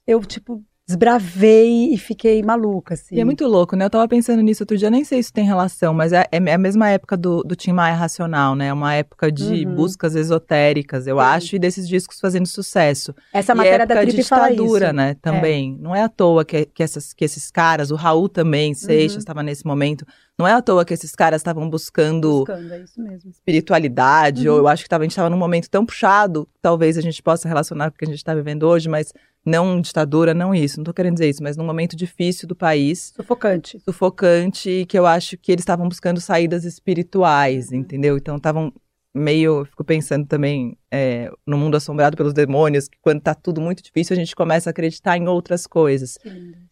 eu, 0.05 0.19
tipo, 0.21 0.63
desbravei 0.87 1.93
e 1.93 1.97
fiquei 1.99 2.41
maluca, 2.41 2.95
assim. 2.95 3.15
E 3.15 3.19
é 3.19 3.25
muito 3.25 3.45
louco, 3.45 3.75
né? 3.75 3.85
Eu 3.85 3.89
tava 3.91 4.07
pensando 4.07 4.41
nisso 4.41 4.63
outro 4.63 4.75
dia, 4.75 4.89
nem 4.89 5.03
sei 5.03 5.21
se 5.21 5.31
tem 5.31 5.45
relação, 5.45 5.93
mas 5.93 6.11
é, 6.11 6.25
é 6.31 6.53
a 6.53 6.57
mesma 6.57 6.89
época 6.89 7.15
do, 7.15 7.43
do 7.43 7.55
Tim 7.55 7.73
Maia 7.73 7.93
Racional, 7.93 8.55
né? 8.55 8.67
É 8.67 8.73
uma 8.73 8.95
época 8.95 9.31
de 9.31 9.65
Uhum. 9.67 9.75
buscas 9.75 10.15
esotéricas, 10.15 11.05
eu 11.05 11.17
Sim. 11.17 11.21
acho, 11.23 11.55
e 11.55 11.59
desses 11.59 11.87
discos 11.87 12.19
fazendo 12.19 12.47
sucesso. 12.47 13.13
Essa 13.31 13.53
e 13.53 13.55
matéria 13.55 13.85
da 13.85 13.93
época 13.95 14.05
de 14.07 14.13
Trip 14.13 14.27
fala 14.27 14.51
isso. 14.51 14.93
né? 14.93 15.15
Também. 15.21 15.77
Não 15.79 15.95
é 15.95 16.01
à 16.01 16.09
toa 16.09 16.43
que, 16.43 16.65
que, 16.65 16.81
essas, 16.81 17.13
que 17.13 17.23
esses 17.23 17.51
caras, 17.51 17.91
o 17.91 17.95
Raul 17.95 18.27
também, 18.27 18.73
Seixas 18.73 19.13
Uhum. 19.13 19.19
estava 19.19 19.43
nesse 19.43 19.65
momento, 19.67 20.05
não 20.39 20.47
é 20.47 20.53
à 20.53 20.61
toa 20.61 20.85
que 20.85 20.93
esses 20.93 21.11
caras 21.13 21.41
estavam 21.41 21.69
buscando 21.69 22.39
Buscando, 22.45 22.73
é 22.73 22.79
isso 22.81 23.01
mesmo. 23.01 23.29
espiritualidade, 23.29 24.47
Uhum. 24.47 24.55
ou 24.55 24.59
eu 24.61 24.67
acho 24.67 24.83
que 24.83 24.89
tava, 24.89 25.03
a 25.03 25.05
gente 25.05 25.11
estava 25.11 25.29
num 25.29 25.37
momento 25.37 25.69
tão 25.69 25.85
puxado, 25.85 26.47
talvez 26.61 26.97
a 26.97 27.01
gente 27.01 27.21
possa 27.21 27.47
relacionar 27.47 27.91
com 27.91 27.95
o 27.95 27.99
que 27.99 28.05
a 28.05 28.07
gente 28.07 28.17
está 28.17 28.33
vivendo 28.33 28.63
hoje, 28.63 28.87
mas 28.89 29.11
não 29.45 29.79
ditadura, 29.81 30.33
não 30.33 30.53
isso, 30.55 30.77
não 30.77 30.83
tô 30.83 30.93
querendo 30.93 31.13
dizer 31.13 31.29
isso, 31.29 31.43
mas 31.43 31.55
num 31.57 31.65
momento 31.65 31.95
difícil 31.95 32.47
do 32.47 32.55
país, 32.55 33.13
Sufocante. 33.15 33.79
sufocante, 33.83 34.85
que 34.87 34.97
eu 34.97 35.05
acho 35.05 35.37
que 35.37 35.51
eles 35.51 35.61
estavam 35.63 35.87
buscando 35.87 36.19
saídas 36.21 36.63
espirituais, 36.65 37.69
Uhum. 37.69 37.77
entendeu? 37.77 38.17
Então 38.17 38.37
estavam 38.37 38.71
meio, 39.13 39.59
eu 39.59 39.65
fico 39.65 39.83
pensando 39.83 40.25
também 40.25 40.77
é, 40.91 41.31
no 41.45 41.57
mundo 41.57 41.75
assombrado 41.75 42.15
pelos 42.15 42.33
demônios, 42.33 42.87
que 42.87 42.97
quando 43.01 43.21
tá 43.21 43.33
tudo 43.33 43.59
muito 43.59 43.81
difícil, 43.81 44.13
a 44.13 44.19
gente 44.19 44.35
começa 44.35 44.69
a 44.69 44.71
acreditar 44.71 45.17
em 45.17 45.27
outras 45.27 45.65
coisas. 45.65 46.17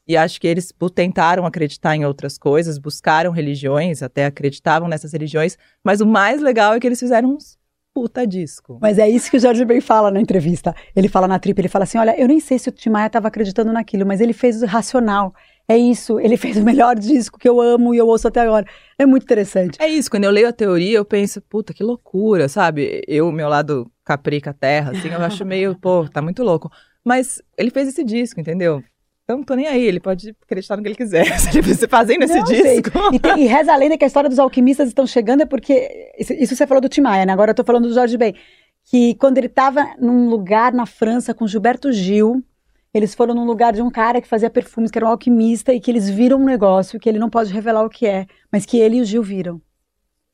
E 0.08 0.16
acho 0.16 0.40
que 0.40 0.48
eles 0.48 0.74
tentaram 0.94 1.46
acreditar 1.46 1.96
em 1.96 2.06
outras 2.06 2.38
coisas, 2.38 2.78
buscaram 2.78 3.32
religiões, 3.32 4.02
até 4.02 4.26
acreditavam 4.26 4.88
nessas 4.88 5.12
religiões, 5.12 5.58
mas 5.84 6.02
o 6.02 6.06
mais 6.06 6.42
legal 6.42 6.74
é 6.74 6.80
que 6.80 6.88
eles 6.88 7.00
fizeram 7.00 7.36
uns 7.36 7.58
puta 7.98 8.28
disco. 8.28 8.78
Mas 8.80 9.00
é 9.00 9.10
isso 9.10 9.32
que 9.32 9.38
o 9.38 9.40
Jorge 9.40 9.66
Ben 9.66 9.82
fala 9.82 10.12
na 10.12 10.22
entrevista. 10.22 10.76
Ele 10.96 11.10
fala 11.10 11.28
na 11.28 11.40
trip, 11.40 11.60
ele 11.60 11.68
fala 11.68 11.84
assim: 11.84 11.98
olha, 11.98 12.16
eu 12.20 12.28
nem 12.28 12.40
sei 12.40 12.60
se 12.60 12.70
o 12.70 12.72
Tim 12.72 12.92
Maia 12.92 13.08
estava 13.08 13.28
acreditando 13.28 13.74
naquilo, 13.74 14.06
mas 14.06 14.22
ele 14.22 14.34
fez 14.34 14.62
o 14.62 14.68
racional. 14.68 15.34
É 15.70 15.78
isso, 15.78 16.18
ele 16.20 16.38
fez 16.38 16.56
o 16.58 16.64
melhor 16.64 16.96
disco 16.96 17.38
que 17.38 17.48
eu 17.48 17.60
amo 17.60 17.94
e 17.94 17.98
eu 17.98 18.08
ouço 18.08 18.28
até 18.28 18.40
agora. 18.42 18.66
É 18.98 19.06
muito 19.06 19.24
interessante. 19.24 19.78
É 19.82 19.88
isso, 19.88 20.10
quando 20.10 20.24
eu 20.24 20.32
leio 20.32 20.48
a 20.48 20.54
teoria, 20.54 20.98
eu 20.98 21.04
penso, 21.04 21.42
puta, 21.42 21.74
que 21.74 21.84
loucura, 21.84 22.48
sabe? 22.48 23.02
Eu, 23.08 23.30
meu 23.34 23.50
lado 23.50 23.92
caprica 24.06 24.54
terra, 24.54 24.92
assim, 24.92 25.10
eu 25.10 25.22
acho 25.22 25.44
meio, 25.46 25.76
pô, 25.76 26.08
tá 26.08 26.22
muito 26.22 26.42
louco. 26.42 26.72
Mas 27.04 27.42
ele 27.58 27.70
fez 27.70 27.90
esse 27.90 28.04
disco, 28.04 28.40
entendeu? 28.40 28.82
Então, 29.26 29.38
não 29.40 29.44
tô 29.44 29.56
nem 29.56 29.68
aí, 29.68 29.84
ele 29.84 30.00
pode 30.00 30.34
acreditar 30.42 30.78
no 30.78 30.82
que 30.82 30.88
ele 30.88 30.96
quiser. 30.96 31.26
Se 31.38 31.58
ele 31.60 31.76
fazendo 31.90 32.24
esse 32.24 32.38
Não, 32.38 32.46
disco. 32.46 32.90
E, 33.12 33.20
tem- 33.20 33.44
e 33.44 33.46
reza 33.46 33.74
a 33.74 33.76
lenda 33.76 33.98
que 33.98 34.06
a 34.06 34.08
história 34.08 34.30
dos 34.30 34.40
alquimistas 34.40 34.88
estão 34.88 35.06
chegando 35.06 35.42
é 35.42 35.46
porque. 35.46 36.14
Isso, 36.18 36.56
você 36.56 36.66
falou 36.66 36.80
do 36.80 36.88
Tim 36.88 37.02
Maia, 37.02 37.26
né? 37.26 37.34
Agora 37.34 37.52
eu 37.52 37.56
tô 37.56 37.66
falando 37.66 37.90
do 37.90 37.94
Jorge 37.94 38.16
Ben. 38.18 38.34
Que 38.90 39.16
quando 39.16 39.38
ele 39.38 39.48
estava 39.48 39.86
num 40.00 40.30
lugar 40.30 40.72
na 40.72 40.86
França 40.86 41.34
com 41.34 41.46
Gilberto 41.46 41.92
Gil, 41.92 42.42
eles 42.98 43.16
foram 43.16 43.34
num 43.34 43.46
lugar 43.46 43.74
de 43.74 43.82
um 43.82 43.90
cara 43.90 44.22
que 44.22 44.28
fazia 44.28 44.50
perfumes, 44.50 44.92
que 44.92 44.98
era 44.98 45.06
um 45.06 45.10
alquimista, 45.10 45.74
e 45.74 45.80
que 45.80 45.90
eles 45.92 46.10
viram 46.10 46.40
um 46.40 46.46
negócio 46.46 47.00
que 47.00 47.08
ele 47.08 47.20
não 47.20 47.30
pode 47.30 47.54
revelar 47.54 47.84
o 47.84 47.90
que 47.90 48.06
é, 48.06 48.26
mas 48.52 48.66
que 48.66 48.78
ele 48.78 48.98
e 48.98 49.02
o 49.02 49.06
Gil 49.06 49.24
viram. 49.24 49.62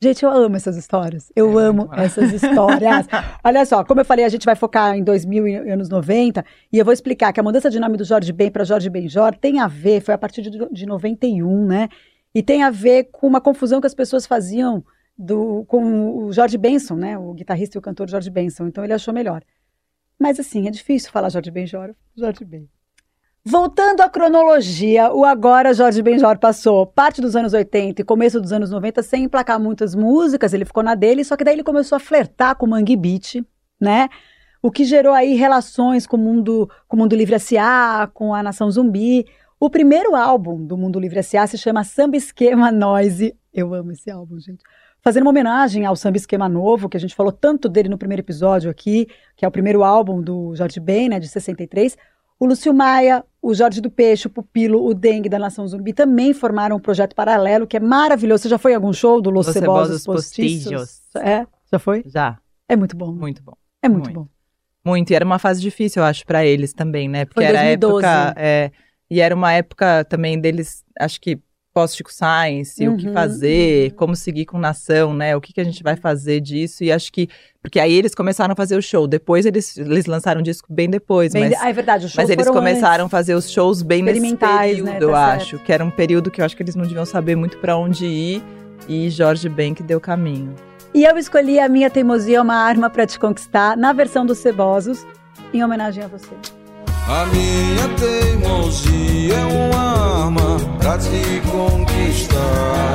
Gente, 0.02 0.22
eu 0.22 0.30
amo 0.30 0.56
essas 0.56 0.76
histórias. 0.76 1.32
Eu 1.34 1.58
É, 1.58 1.64
amo 1.64 1.88
essas 1.94 2.32
histórias. 2.32 3.06
Olha 3.42 3.64
só, 3.64 3.82
como 3.84 4.00
eu 4.00 4.04
falei, 4.04 4.24
a 4.24 4.28
gente 4.28 4.44
vai 4.44 4.54
focar 4.54 4.94
em 4.96 5.02
2000 5.02 5.48
e 5.48 5.70
anos 5.70 5.88
90, 5.88 6.44
e 6.72 6.78
eu 6.78 6.84
vou 6.84 6.92
explicar 6.92 7.32
que 7.32 7.40
a 7.40 7.42
mudança 7.42 7.70
de 7.70 7.80
nome 7.80 7.96
do 7.96 8.04
Jorge 8.04 8.32
Ben 8.32 8.50
para 8.50 8.64
Jorge 8.64 8.90
Benjor 8.90 9.34
tem 9.36 9.60
a 9.60 9.66
ver, 9.66 10.02
foi 10.02 10.12
a 10.12 10.18
partir 10.18 10.42
de, 10.42 10.50
de 10.50 10.86
91, 10.86 11.66
né? 11.66 11.88
E 12.34 12.42
tem 12.42 12.62
a 12.62 12.70
ver 12.70 13.04
com 13.12 13.26
uma 13.26 13.40
confusão 13.40 13.80
que 13.80 13.86
as 13.86 13.94
pessoas 13.94 14.26
faziam 14.26 14.84
do, 15.16 15.64
com 15.66 16.26
o 16.26 16.32
Jorge 16.32 16.58
Benson, 16.58 16.96
né? 16.96 17.16
O 17.16 17.32
guitarrista 17.32 17.76
e 17.76 17.78
o 17.78 17.82
cantor 17.82 18.10
Jorge 18.10 18.28
Benson. 18.28 18.66
Então 18.66 18.84
ele 18.84 18.92
achou 18.92 19.14
melhor. 19.14 19.42
Mas 20.18 20.38
assim, 20.40 20.66
é 20.66 20.70
difícil 20.70 21.10
falar 21.10 21.28
Jorge 21.28 21.50
Benjor, 21.50 21.94
Jorge 22.16 22.44
Ben. 22.44 22.68
Voltando 23.46 24.00
à 24.00 24.08
cronologia, 24.08 25.12
o 25.12 25.22
agora 25.22 25.74
Jorge 25.74 26.00
Benjor 26.00 26.38
passou 26.38 26.86
parte 26.86 27.20
dos 27.20 27.36
anos 27.36 27.52
80 27.52 28.00
e 28.00 28.04
começo 28.04 28.40
dos 28.40 28.52
anos 28.52 28.70
90 28.70 29.02
sem 29.02 29.24
emplacar 29.24 29.60
muitas 29.60 29.94
músicas, 29.94 30.54
ele 30.54 30.64
ficou 30.64 30.82
na 30.82 30.94
dele, 30.94 31.22
só 31.22 31.36
que 31.36 31.44
daí 31.44 31.54
ele 31.54 31.62
começou 31.62 31.96
a 31.96 32.00
flertar 32.00 32.56
com 32.56 32.64
o 32.64 32.68
Mangue 32.70 32.96
Beat, 32.96 33.44
né? 33.78 34.08
O 34.62 34.70
que 34.70 34.82
gerou 34.82 35.12
aí 35.12 35.34
relações 35.34 36.06
com 36.06 36.16
o 36.16 36.20
mundo, 36.20 36.70
com 36.88 36.96
o 36.96 37.00
mundo 37.00 37.14
Livre 37.14 37.34
S.A., 37.34 38.10
com 38.14 38.32
a 38.32 38.42
Nação 38.42 38.70
Zumbi. 38.70 39.26
O 39.60 39.68
primeiro 39.68 40.16
álbum 40.16 40.64
do 40.64 40.78
Mundo 40.78 40.98
Livre 40.98 41.18
S.A. 41.18 41.46
se 41.46 41.58
chama 41.58 41.84
Samba 41.84 42.16
Esquema 42.16 42.72
Noise. 42.72 43.36
Eu 43.52 43.74
amo 43.74 43.92
esse 43.92 44.10
álbum, 44.10 44.40
gente. 44.40 44.64
Fazendo 45.04 45.24
uma 45.24 45.30
homenagem 45.30 45.84
ao 45.84 45.94
Samba 45.94 46.16
Esquema 46.16 46.48
Novo, 46.48 46.88
que 46.88 46.96
a 46.96 47.00
gente 47.00 47.14
falou 47.14 47.30
tanto 47.30 47.68
dele 47.68 47.90
no 47.90 47.98
primeiro 47.98 48.22
episódio 48.22 48.70
aqui, 48.70 49.06
que 49.36 49.44
é 49.44 49.48
o 49.48 49.50
primeiro 49.50 49.84
álbum 49.84 50.22
do 50.22 50.54
Jorge 50.56 50.80
Ben, 50.80 51.10
né, 51.10 51.20
de 51.20 51.28
63. 51.28 51.94
O 52.40 52.46
Lúcio 52.46 52.72
Maia, 52.72 53.22
o 53.40 53.52
Jorge 53.54 53.82
do 53.82 53.90
Peixe, 53.90 54.26
o 54.26 54.30
Pupilo, 54.30 54.82
o 54.82 54.94
Dengue 54.94 55.28
da 55.28 55.38
Nação 55.38 55.68
Zumbi 55.68 55.92
também 55.92 56.32
formaram 56.32 56.76
um 56.76 56.80
projeto 56.80 57.14
paralelo 57.14 57.66
que 57.66 57.76
é 57.76 57.80
maravilhoso. 57.80 58.44
Você 58.44 58.48
já 58.48 58.56
foi 58.58 58.72
em 58.72 58.76
algum 58.76 58.92
show 58.94 59.20
do 59.20 59.28
Los 59.30 59.46
Los 59.46 59.52
Cebosos 59.54 60.04
Postiços? 60.04 60.72
Postiços. 60.72 61.16
É? 61.16 61.46
Já 61.70 61.78
foi? 61.78 62.02
Já, 62.06 62.38
É 62.66 62.74
muito 62.74 62.96
bom. 62.96 63.12
muito 63.12 63.42
bom. 63.42 63.52
É 63.82 63.88
muito, 63.90 64.06
muito. 64.06 64.20
bom. 64.20 64.28
Muito, 64.86 65.10
e 65.10 65.14
era 65.14 65.24
uma 65.24 65.38
fase 65.38 65.60
difícil, 65.60 66.02
eu 66.02 66.06
acho, 66.06 66.24
pra 66.26 66.44
eles 66.44 66.72
também, 66.72 67.08
né? 67.08 67.24
Porque 67.26 67.40
Foi 67.40 67.44
era 67.44 67.60
a 67.60 67.62
2012. 67.76 68.06
época. 68.06 68.34
é, 68.38 68.70
e 69.10 69.20
era 69.20 69.34
uma 69.34 69.52
época 69.52 70.04
também 70.06 70.40
deles, 70.40 70.82
acho 70.98 71.20
que 71.20 71.38
pós-Chico 71.74 72.10
Science, 72.12 72.86
o 72.88 72.96
que 72.96 73.08
Uhum, 73.08 73.12
fazer, 73.12 73.90
como 73.94 74.14
seguir 74.14 74.46
com 74.46 74.56
nação, 74.58 75.12
né? 75.12 75.34
O 75.36 75.40
que, 75.40 75.52
que 75.52 75.60
a 75.60 75.64
gente 75.64 75.82
vai 75.82 75.96
fazer 75.96 76.40
disso? 76.40 76.84
E 76.84 76.92
acho 76.92 77.12
que. 77.12 77.28
Porque 77.60 77.80
aí 77.80 77.92
eles 77.92 78.14
começaram 78.14 78.52
a 78.52 78.56
fazer 78.56 78.76
o 78.76 78.82
show. 78.82 79.06
Depois 79.08 79.44
eles, 79.44 79.76
eles 79.76 80.06
lançaram 80.06 80.40
o 80.40 80.44
disco 80.44 80.72
bem 80.72 80.88
depois, 80.88 81.32
Bem, 81.32 81.50
mas. 81.50 81.60
ah, 81.60 81.68
é 81.68 81.72
verdade, 81.72 82.06
os 82.06 82.12
shows 82.12 82.22
Mas 82.22 82.30
eles 82.30 82.48
começaram 82.48 83.06
a 83.06 83.08
fazer 83.08 83.34
os 83.34 83.50
shows 83.50 83.82
bem 83.82 84.02
nesse 84.02 84.18
Experimentais, 84.18 84.70
período, 84.76 84.86
né? 84.90 84.98
eu 85.00 85.10
Tá 85.10 85.32
acho. 85.34 85.58
Que 85.58 85.72
era 85.72 85.84
um 85.84 85.90
período 85.90 86.30
que 86.30 86.40
eu 86.40 86.44
acho 86.44 86.56
que 86.56 86.62
eles 86.62 86.76
não 86.76 86.84
deviam 86.84 87.04
saber 87.04 87.34
muito 87.36 87.58
pra 87.58 87.76
onde 87.76 88.06
ir. 88.06 88.42
E 88.88 89.10
Jorge 89.10 89.48
Ben 89.48 89.74
que 89.74 89.82
deu 89.82 90.00
caminho. 90.00 90.54
E 90.94 91.04
eu 91.04 91.18
escolhi 91.18 91.58
a 91.58 91.68
minha 91.68 91.90
teimosia 91.90 92.40
uma 92.40 92.54
arma 92.54 92.88
pra 92.88 93.04
te 93.06 93.18
conquistar, 93.18 93.76
na 93.76 93.92
versão 93.92 94.24
dos 94.24 94.38
Cebosos, 94.38 95.04
em 95.52 95.64
homenagem 95.64 96.04
a 96.04 96.06
você. 96.06 96.34
A 97.06 97.26
minha 97.26 97.88
teimosia 97.98 99.34
é 99.34 99.44
uma 99.44 100.24
arma 100.24 100.56
pra 100.78 100.96
te 100.96 101.42
conquistar. 101.50 102.94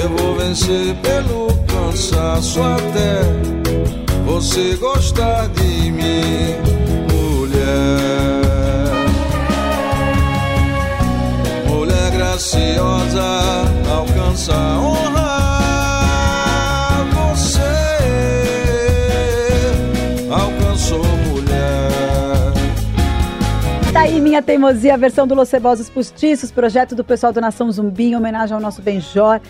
Eu 0.00 0.10
vou 0.10 0.36
vencer 0.36 0.94
pelo 0.96 1.48
cansaço 1.66 2.60
até 2.62 3.22
você 4.26 4.76
gostar 4.76 5.48
de 5.48 5.90
mim, 5.90 6.54
mulher. 7.10 7.60
Mulher 11.66 12.10
graciosa, 12.10 13.22
alcança 13.90 14.54
a 14.54 14.78
honra. 14.80 15.19
Minha 24.20 24.42
teimosia, 24.42 24.92
a 24.92 24.96
versão 24.98 25.26
do 25.26 25.34
Los 25.34 25.50
Postiços, 25.88 26.52
projeto 26.52 26.94
do 26.94 27.02
pessoal 27.02 27.32
do 27.32 27.40
Nação 27.40 27.72
Zumbi, 27.72 28.08
em 28.08 28.16
homenagem 28.16 28.54
ao 28.54 28.60
nosso 28.60 28.82
Benjor. 28.82 29.40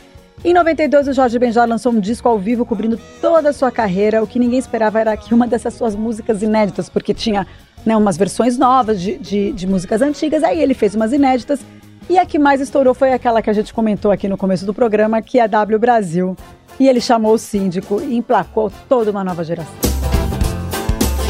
Em 0.44 0.54
92, 0.54 1.08
o 1.08 1.12
Jorge 1.12 1.40
Benjor 1.40 1.66
lançou 1.66 1.90
um 1.90 1.98
disco 1.98 2.28
ao 2.28 2.38
vivo 2.38 2.64
cobrindo 2.64 2.98
toda 3.20 3.50
a 3.50 3.52
sua 3.52 3.72
carreira. 3.72 4.22
O 4.22 4.28
que 4.28 4.38
ninguém 4.38 4.60
esperava 4.60 5.00
era 5.00 5.16
que 5.16 5.34
uma 5.34 5.48
dessas 5.48 5.74
suas 5.74 5.96
músicas 5.96 6.40
inéditas, 6.40 6.88
porque 6.88 7.12
tinha 7.12 7.48
né, 7.84 7.96
umas 7.96 8.16
versões 8.16 8.56
novas 8.56 9.00
de, 9.00 9.18
de, 9.18 9.50
de 9.50 9.66
músicas 9.66 10.02
antigas, 10.02 10.44
aí 10.44 10.62
ele 10.62 10.72
fez 10.72 10.94
umas 10.94 11.12
inéditas. 11.12 11.58
E 12.08 12.16
a 12.16 12.24
que 12.24 12.38
mais 12.38 12.60
estourou 12.60 12.94
foi 12.94 13.12
aquela 13.12 13.42
que 13.42 13.50
a 13.50 13.52
gente 13.52 13.74
comentou 13.74 14.12
aqui 14.12 14.28
no 14.28 14.38
começo 14.38 14.64
do 14.64 14.72
programa, 14.72 15.20
que 15.20 15.40
é 15.40 15.42
a 15.42 15.46
W 15.48 15.80
Brasil. 15.80 16.36
E 16.78 16.88
ele 16.88 17.00
chamou 17.00 17.34
o 17.34 17.38
síndico 17.38 18.00
e 18.00 18.16
emplacou 18.16 18.70
toda 18.88 19.10
uma 19.10 19.24
nova 19.24 19.42
geração. 19.42 19.74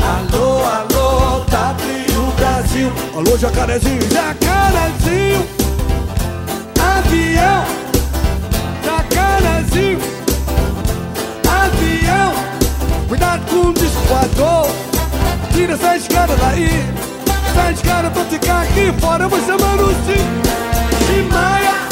Alô, 0.05 0.63
alô, 0.63 1.45
W 1.47 2.00
jacarezinho, 2.81 2.93
alô 3.15 3.37
jacarezinho, 3.37 4.01
jacarezinho, 4.11 5.47
avião, 6.81 7.65
jacarezinho, 8.85 9.99
avião, 11.49 12.33
cuidado 13.09 13.45
com 13.51 13.69
o 13.69 13.73
descoador, 13.73 14.69
tira 15.53 15.75
essa 15.75 15.97
escada 15.97 16.35
daí, 16.37 16.85
essa 17.51 17.73
escada 17.73 18.11
pra 18.11 18.25
ficar 18.25 18.63
aqui 18.63 18.93
fora, 19.01 19.25
eu 19.25 19.29
vou 19.29 19.41
chamar 19.41 19.77
sim, 20.07 21.13
de 21.13 21.23
Maia. 21.33 21.90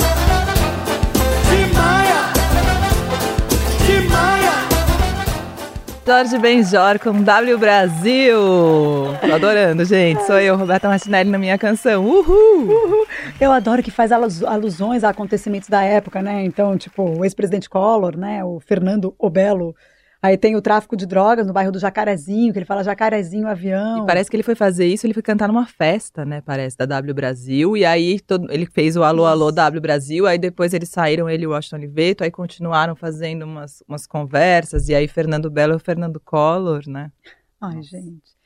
Jorge 6.08 6.38
Benjor 6.38 6.98
com 6.98 7.22
W 7.22 7.58
Brasil. 7.58 8.38
Tô 9.20 9.30
adorando, 9.34 9.84
gente. 9.84 10.24
Sou 10.24 10.40
eu, 10.40 10.56
Roberta 10.56 10.88
Martinelli, 10.88 11.28
na 11.28 11.36
minha 11.36 11.58
canção. 11.58 12.02
Uhul! 12.02 13.06
Eu 13.38 13.52
adoro 13.52 13.82
que 13.82 13.90
faz 13.90 14.10
alus- 14.10 14.42
alusões 14.42 15.04
a 15.04 15.10
acontecimentos 15.10 15.68
da 15.68 15.82
época, 15.82 16.22
né? 16.22 16.42
Então, 16.46 16.78
tipo, 16.78 17.02
o 17.02 17.26
ex-presidente 17.26 17.68
Collor, 17.68 18.16
né? 18.16 18.42
O 18.42 18.58
Fernando 18.58 19.14
Obelo. 19.18 19.76
Aí 20.20 20.36
tem 20.36 20.56
o 20.56 20.60
tráfico 20.62 20.96
de 20.96 21.06
drogas 21.06 21.46
no 21.46 21.52
bairro 21.52 21.70
do 21.70 21.78
Jacarezinho, 21.78 22.52
que 22.52 22.58
ele 22.58 22.66
fala 22.66 22.82
Jacarezinho 22.82 23.46
avião. 23.46 24.02
E 24.02 24.06
parece 24.06 24.28
que 24.28 24.34
ele 24.34 24.42
foi 24.42 24.56
fazer 24.56 24.84
isso, 24.86 25.06
ele 25.06 25.14
foi 25.14 25.22
cantar 25.22 25.46
numa 25.46 25.64
festa, 25.64 26.24
né? 26.24 26.40
Parece, 26.40 26.76
da 26.76 26.86
W 26.86 27.14
Brasil. 27.14 27.76
E 27.76 27.84
aí 27.84 28.18
todo- 28.18 28.50
ele 28.52 28.66
fez 28.66 28.96
o 28.96 29.04
Alô, 29.04 29.26
Alô 29.26 29.52
W 29.52 29.80
Brasil. 29.80 30.26
Aí 30.26 30.36
depois 30.36 30.74
eles 30.74 30.88
saíram, 30.88 31.30
ele 31.30 31.44
e 31.44 31.46
o 31.46 31.50
Washington 31.50 31.76
Oliveto. 31.76 32.24
Aí 32.24 32.32
continuaram 32.32 32.96
fazendo 32.96 33.44
umas, 33.44 33.80
umas 33.86 34.06
conversas. 34.08 34.88
E 34.88 34.94
aí 34.94 35.06
Fernando 35.06 35.48
Belo 35.48 35.74
e 35.74 35.76
o 35.76 35.80
Fernando 35.80 36.18
Collor, 36.18 36.82
né? 36.88 37.12
Ai, 37.60 37.80
gente. 37.82 38.36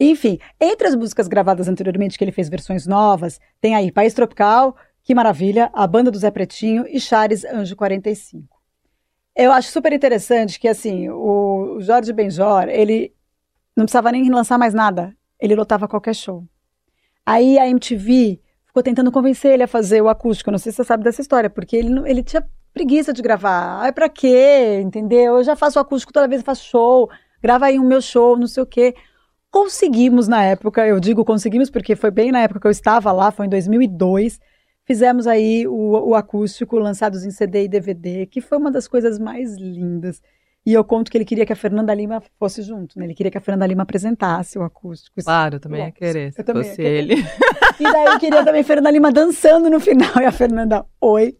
Enfim, 0.00 0.40
entre 0.60 0.88
as 0.88 0.96
músicas 0.96 1.28
gravadas 1.28 1.68
anteriormente, 1.68 2.18
que 2.18 2.24
ele 2.24 2.32
fez 2.32 2.48
versões 2.48 2.84
novas, 2.84 3.38
tem 3.60 3.76
aí 3.76 3.92
País 3.92 4.12
Tropical, 4.12 4.74
Que 5.04 5.14
Maravilha, 5.14 5.70
A 5.72 5.86
Banda 5.86 6.10
do 6.10 6.18
Zé 6.18 6.32
Pretinho 6.32 6.84
e 6.88 6.98
Chares 6.98 7.44
Anjo 7.44 7.76
45. 7.76 8.60
Eu 9.34 9.50
acho 9.52 9.70
super 9.70 9.92
interessante 9.92 10.60
que, 10.60 10.68
assim, 10.68 11.08
o 11.08 11.78
Jorge 11.80 12.12
Benjor, 12.12 12.68
ele 12.68 13.14
não 13.76 13.84
precisava 13.84 14.12
nem 14.12 14.30
lançar 14.30 14.58
mais 14.58 14.74
nada, 14.74 15.16
ele 15.40 15.54
lotava 15.54 15.88
qualquer 15.88 16.14
show. 16.14 16.44
Aí 17.24 17.58
a 17.58 17.66
MTV 17.66 18.40
ficou 18.66 18.82
tentando 18.82 19.10
convencer 19.10 19.52
ele 19.52 19.62
a 19.62 19.68
fazer 19.68 20.02
o 20.02 20.08
acústico, 20.08 20.50
não 20.50 20.58
sei 20.58 20.72
se 20.72 20.76
você 20.76 20.84
sabe 20.84 21.04
dessa 21.04 21.20
história, 21.20 21.48
porque 21.48 21.76
ele, 21.76 21.92
ele 22.08 22.22
tinha 22.22 22.46
preguiça 22.72 23.12
de 23.12 23.22
gravar. 23.22 23.80
Ai, 23.82 23.92
pra 23.92 24.08
quê? 24.08 24.80
Entendeu? 24.82 25.36
Eu 25.36 25.44
já 25.44 25.56
faço 25.56 25.78
acústico 25.78 26.12
toda 26.12 26.28
vez 26.28 26.42
que 26.42 26.46
faço 26.46 26.64
show, 26.64 27.10
grava 27.40 27.66
aí 27.66 27.78
o 27.78 27.84
meu 27.84 28.00
show, 28.00 28.36
não 28.36 28.46
sei 28.46 28.62
o 28.62 28.66
quê. 28.66 28.94
Conseguimos 29.50 30.28
na 30.28 30.42
época, 30.42 30.86
eu 30.86 30.98
digo 30.98 31.24
conseguimos 31.24 31.70
porque 31.70 31.94
foi 31.94 32.10
bem 32.10 32.32
na 32.32 32.40
época 32.40 32.60
que 32.60 32.66
eu 32.66 32.70
estava 32.70 33.12
lá, 33.12 33.30
foi 33.30 33.46
em 33.46 33.50
2002. 33.50 34.40
Fizemos 34.84 35.26
aí 35.26 35.66
o, 35.66 36.10
o 36.10 36.14
acústico, 36.14 36.78
lançados 36.78 37.24
em 37.24 37.30
CD 37.30 37.64
e 37.64 37.68
DVD, 37.68 38.26
que 38.26 38.40
foi 38.40 38.58
uma 38.58 38.70
das 38.70 38.88
coisas 38.88 39.18
mais 39.18 39.56
lindas. 39.56 40.20
E 40.64 40.72
eu 40.72 40.84
conto 40.84 41.10
que 41.10 41.18
ele 41.18 41.24
queria 41.24 41.44
que 41.44 41.52
a 41.52 41.56
Fernanda 41.56 41.92
Lima 41.92 42.22
fosse 42.38 42.62
junto, 42.62 42.96
né? 42.96 43.04
Ele 43.04 43.14
queria 43.14 43.32
que 43.32 43.38
a 43.38 43.40
Fernanda 43.40 43.66
Lima 43.66 43.82
apresentasse 43.82 44.58
o 44.58 44.62
acústico. 44.62 45.20
Claro, 45.22 45.56
eu 45.56 45.60
também 45.60 45.84
ia 45.84 45.90
querer, 45.90 46.32
se 46.32 46.40
eu 46.40 46.44
também 46.44 46.64
fosse 46.64 46.82
ele. 46.82 47.14
E 47.80 47.82
daí 47.82 48.06
eu 48.06 48.18
queria 48.18 48.44
também 48.44 48.60
a 48.60 48.64
Fernanda 48.64 48.90
Lima 48.90 49.10
dançando 49.10 49.68
no 49.68 49.80
final. 49.80 50.20
E 50.20 50.24
a 50.24 50.30
Fernanda, 50.30 50.84
oi. 51.00 51.36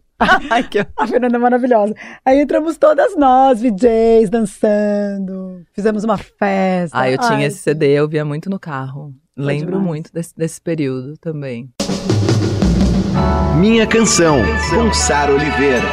Ai, 0.49 0.63
que... 0.67 0.79
A 0.95 1.07
Fernanda 1.07 1.35
é 1.35 1.39
maravilhosa. 1.39 1.93
Aí 2.23 2.39
entramos 2.39 2.77
todas 2.77 3.15
nós, 3.17 3.61
VJs, 3.61 4.29
dançando. 4.29 5.65
Fizemos 5.73 6.03
uma 6.03 6.17
festa. 6.17 6.97
Ah, 6.97 7.09
eu 7.09 7.17
tinha 7.17 7.39
Ai, 7.39 7.45
esse 7.45 7.57
CD, 7.57 7.91
eu 7.93 8.07
via 8.07 8.23
muito 8.23 8.49
no 8.49 8.59
carro. 8.59 9.13
Lembro 9.35 9.71
demais. 9.71 9.85
muito 9.85 10.13
desse, 10.13 10.35
desse 10.35 10.61
período 10.61 11.17
também. 11.17 11.69
Minha 13.59 13.87
canção, 13.87 14.41
com 14.69 14.93
Sara 14.93 15.31
Oliveira. 15.33 15.87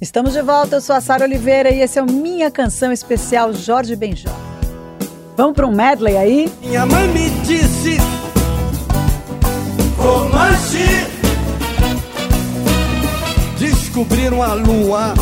Estamos 0.00 0.32
de 0.32 0.42
volta, 0.42 0.76
eu 0.76 0.80
sou 0.80 0.96
a 0.96 1.00
Sara 1.00 1.24
Oliveira 1.24 1.70
e 1.70 1.80
esse 1.80 1.98
é 1.98 2.02
o 2.02 2.06
Minha 2.06 2.50
Canção 2.50 2.92
Especial 2.92 3.52
Jorge 3.52 3.96
Benjó. 3.96 4.30
Vamos 5.36 5.54
para 5.54 5.66
um 5.66 5.74
medley 5.74 6.16
aí? 6.16 6.52
Minha 6.62 6.86
mãe 6.86 7.08
me 7.08 7.28
disse 7.44 7.98
Comanche 9.96 11.06
Descobriram 13.58 14.42
a 14.42 14.54
lua 14.54 15.14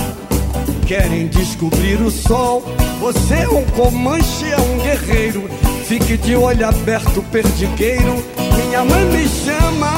Querem 0.87 1.29
descobrir 1.29 2.01
o 2.03 2.11
sol. 2.11 2.63
Você 3.01 3.35
é 3.35 3.49
um 3.49 3.65
comanche, 3.71 4.51
é 4.51 4.57
um 4.59 4.79
guerreiro. 4.79 5.49
Fique 5.87 6.17
de 6.17 6.35
olho 6.35 6.67
aberto, 6.67 7.23
perdigueiro 7.31 8.25
Minha 8.57 8.85
mãe 8.85 9.05
me 9.05 9.29
chama 9.29 9.93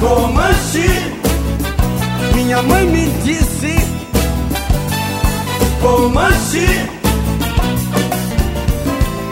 Comanche. 0.00 0.88
Minha 2.34 2.62
mãe 2.62 2.86
me 2.86 3.08
disse 3.24 3.76
Comanche. 5.80 6.66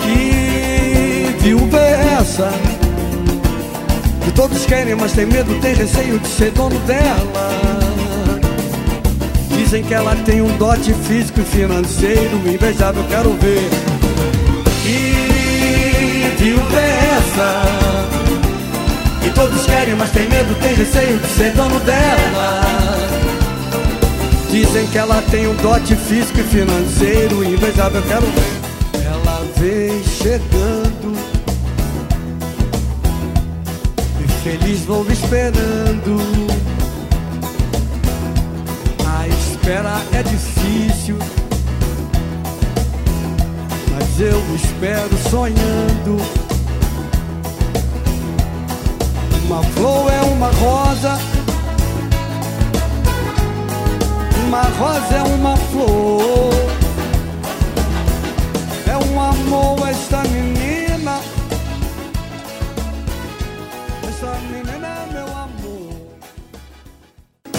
Que 0.03 1.43
viúva 1.43 1.79
é 1.79 2.17
essa? 2.21 2.51
Que 4.25 4.33
todos 4.33 4.65
querem, 4.67 4.95
mas 4.95 5.13
tem 5.13 5.27
medo, 5.27 5.55
tem 5.61 5.75
receio 5.75 6.19
de 6.19 6.29
ser 6.29 6.51
dono 6.53 6.79
dela. 6.81 7.84
Dizem 9.75 9.89
que 9.89 9.95
ela 9.95 10.15
tem 10.25 10.41
um 10.41 10.57
dote 10.57 10.95
físico 10.95 11.41
e 11.41 11.45
financeiro 11.45 12.37
invejável, 12.49 13.03
quero 13.09 13.33
ver. 13.33 13.69
Que 14.85 16.33
viúva 16.39 16.79
é 16.79 17.19
essa? 17.19 17.63
Que 19.21 19.31
todos 19.31 19.67
querem, 19.67 19.97
mas 19.97 20.13
tem 20.13 20.29
medo, 20.29 20.55
tem 20.61 20.75
receio 20.77 21.19
de 21.19 21.27
ser 21.27 21.53
dono 21.55 21.81
dela. 21.81 22.61
Dizem 24.49 24.87
que 24.87 24.97
ela 24.97 25.21
tem 25.29 25.49
um 25.49 25.57
dote 25.57 25.97
físico 25.97 26.39
e 26.39 26.45
financeiro 26.45 27.43
invejável, 27.43 28.01
quero 28.03 28.27
ver. 28.27 29.05
Ela 29.05 29.43
vem 29.57 30.05
chegando 30.05 31.19
e 34.21 34.29
feliz 34.45 34.85
vou 34.85 35.05
esperando. 35.11 36.74
Espera 39.65 39.99
é 40.13 40.23
difícil, 40.23 41.17
mas 43.91 44.21
eu 44.21 44.39
espero 44.55 45.17
sonhando. 45.31 46.21
Uma 49.47 49.63
flor 49.63 50.13
é 50.13 50.21
uma 50.21 50.49
rosa, 50.49 51.19
uma 54.47 54.63
rosa 54.65 55.15
é 55.15 55.23
uma 55.35 55.57
flor. 55.57 56.53
É 58.87 58.97
um 58.99 59.19
amor 59.19 59.89
esta 59.89 60.23
menina. 60.25 60.74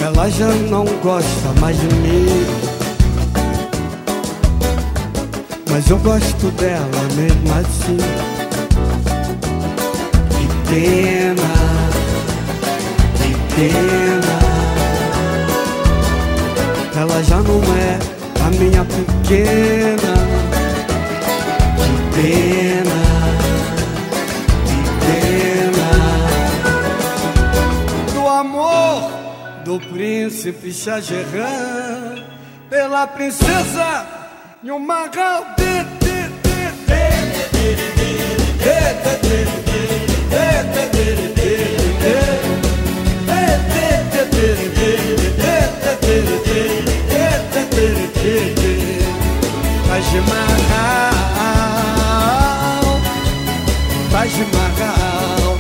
Ela 0.06 0.30
já 0.30 0.46
não 0.70 0.86
gosta 1.02 1.50
mais 1.60 1.76
de 1.80 1.88
mim. 1.88 2.28
Mas 5.72 5.90
eu 5.90 5.98
gosto 5.98 6.52
dela 6.52 7.02
mesmo 7.16 7.52
assim. 7.56 7.98
Que 10.30 10.48
pena, 10.70 11.54
que 13.18 13.34
pena. 13.56 14.36
Ela 17.02 17.24
já 17.24 17.38
não 17.38 17.64
é 17.76 17.98
a 18.46 18.50
minha 18.52 18.86
pequena. 18.86 20.14
Que 21.82 22.22
pena, 22.22 23.05
do 29.78 29.80
príncipe 29.90 30.72
Shah 30.72 31.00
Jahan 31.02 32.24
Pela 32.70 33.08
princesa 33.08 34.08
Yumara 34.64 35.56
Taj 49.86 50.12
Mahal 50.30 51.16
Taj 54.12 54.36
Mahal 54.54 55.58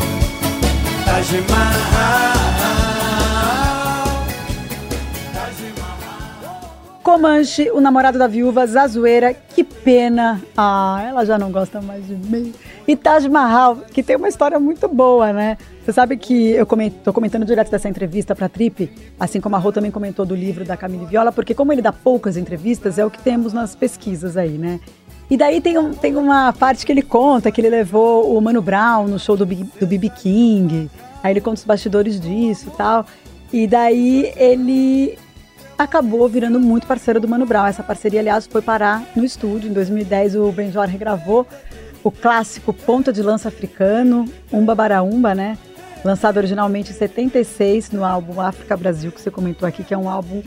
Taj 1.05 1.31
Mahal 1.49 2.84
Comanche, 7.05 7.69
o 7.69 7.79
namorado 7.79 8.17
da 8.17 8.25
viúva, 8.25 8.65
Zazueira, 8.65 9.31
que 9.31 9.63
pena. 9.63 10.41
Ah, 10.57 11.05
ela 11.07 11.23
já 11.23 11.37
não 11.37 11.51
gosta 11.51 11.79
mais 11.79 12.03
de 12.07 12.15
mim. 12.15 12.51
E 12.87 12.95
Taj 12.95 13.29
Mahal, 13.29 13.77
que 13.93 14.01
tem 14.01 14.15
uma 14.15 14.27
história 14.27 14.59
muito 14.59 14.87
boa, 14.87 15.31
né? 15.31 15.55
Você 15.83 15.93
sabe 15.93 16.17
que 16.17 16.49
eu 16.53 16.65
coment, 16.65 16.89
tô 17.03 17.13
comentando 17.13 17.45
direto 17.45 17.69
dessa 17.69 17.87
entrevista 17.87 18.33
pra 18.33 18.49
Trip, 18.49 18.91
assim 19.19 19.39
como 19.39 19.55
a 19.55 19.59
Rô 19.59 19.71
também 19.71 19.91
comentou 19.91 20.25
do 20.25 20.33
livro 20.33 20.65
da 20.65 20.75
Camille 20.75 21.05
Viola, 21.05 21.31
porque 21.31 21.53
como 21.53 21.71
ele 21.71 21.81
dá 21.83 21.93
poucas 21.93 22.37
entrevistas, 22.37 22.97
é 22.97 23.05
o 23.05 23.11
que 23.11 23.21
temos 23.21 23.53
nas 23.53 23.75
pesquisas 23.75 24.35
aí, 24.35 24.57
né? 24.57 24.79
E 25.29 25.37
daí 25.37 25.61
tem, 25.61 25.77
um, 25.77 25.93
tem 25.93 26.15
uma 26.15 26.53
parte 26.53 26.87
que 26.87 26.91
ele 26.91 27.03
conta 27.03 27.51
que 27.51 27.61
ele 27.61 27.69
levou 27.69 28.35
o 28.35 28.41
Mano 28.41 28.63
Brown 28.63 29.07
no 29.07 29.19
show 29.19 29.37
do 29.37 29.45
BB 29.45 30.09
King. 30.09 30.89
Aí 31.21 31.33
ele 31.33 31.41
conta 31.41 31.59
os 31.59 31.65
bastidores 31.65 32.19
disso 32.19 32.71
e 32.73 32.75
tal. 32.75 33.05
E 33.53 33.67
daí 33.67 34.33
ele 34.35 35.19
acabou 35.77 36.27
virando 36.27 36.59
muito 36.59 36.87
parceiro 36.87 37.19
do 37.19 37.27
Mano 37.27 37.45
Brown. 37.45 37.65
Essa 37.65 37.83
parceria, 37.83 38.19
aliás, 38.19 38.47
foi 38.47 38.61
parar 38.61 39.03
no 39.15 39.23
estúdio. 39.23 39.69
Em 39.69 39.73
2010, 39.73 40.35
o 40.35 40.51
Benjor 40.51 40.87
regravou 40.87 41.45
o 42.03 42.11
clássico 42.11 42.73
Ponta 42.73 43.11
de 43.11 43.21
Lança 43.21 43.47
Africano, 43.47 44.25
Umba 44.51 44.75
Baraumba, 44.75 45.33
né? 45.33 45.57
Lançado 46.03 46.37
originalmente 46.37 46.91
em 46.91 46.93
76 46.93 47.91
no 47.91 48.05
álbum 48.05 48.39
África 48.39 48.77
Brasil, 48.77 49.11
que 49.11 49.19
você 49.19 49.31
comentou 49.31 49.67
aqui, 49.67 49.83
que 49.83 49.93
é 49.93 49.97
um 49.97 50.07
álbum 50.07 50.43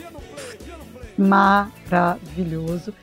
maravilhoso. 1.17 2.95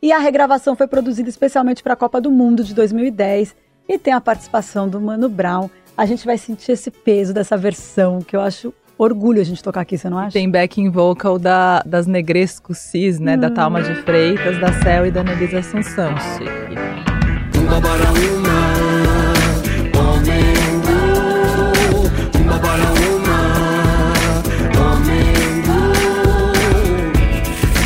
E 0.00 0.12
a 0.12 0.18
regravação 0.18 0.76
foi 0.76 0.86
produzida 0.86 1.28
especialmente 1.28 1.82
para 1.82 1.94
a 1.94 1.96
Copa 1.96 2.20
do 2.20 2.30
Mundo 2.30 2.62
de 2.62 2.74
2010 2.74 3.56
e 3.88 3.98
tem 3.98 4.12
a 4.12 4.20
participação 4.20 4.88
do 4.88 5.00
Mano 5.00 5.28
Brown. 5.28 5.70
A 5.96 6.04
gente 6.04 6.26
vai 6.26 6.36
sentir 6.36 6.72
esse 6.72 6.90
peso 6.90 7.32
dessa 7.32 7.56
versão, 7.56 8.20
que 8.20 8.36
eu 8.36 8.40
acho 8.40 8.74
orgulho 9.02 9.40
a 9.40 9.44
gente 9.44 9.62
tocar 9.62 9.80
aqui, 9.80 9.98
você 9.98 10.08
não 10.08 10.18
acha? 10.18 10.32
Tem 10.32 10.48
backing 10.50 10.90
vocal 10.90 11.38
da, 11.38 11.82
das 11.84 12.06
Negresco 12.06 12.74
Cis, 12.74 13.18
né? 13.18 13.36
Da 13.36 13.50
Talma 13.50 13.82
de 13.82 13.94
Freitas, 14.02 14.58
da 14.60 14.72
Cel 14.82 15.06
e 15.06 15.10
da 15.10 15.22
Nelisa 15.22 15.58
Assunção. 15.58 16.14
Chique. 16.38 17.02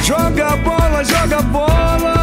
Joga 0.05 0.47
a 0.47 0.57
bola, 0.57 1.05
joga 1.05 1.39
a 1.39 1.43
bola, 1.43 2.16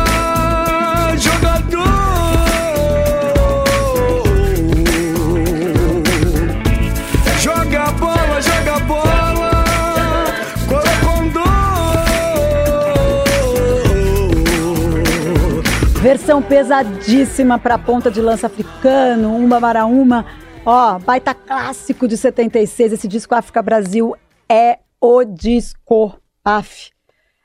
Versão 16.34 16.42
pesadíssima 16.42 17.60
para 17.60 17.78
ponta 17.78 18.10
de 18.10 18.20
lança 18.20 18.48
africano, 18.48 19.36
Umba 19.36 19.60
Maraúma. 19.60 20.26
Ó, 20.66 20.98
baita 20.98 21.32
clássico 21.32 22.08
de 22.08 22.18
76. 22.18 22.94
Esse 22.94 23.08
disco 23.08 23.36
África 23.36 23.62
Brasil 23.62 24.16
é 24.50 24.80
o 25.00 25.24
disco. 25.24 26.20
Af. 26.44 26.90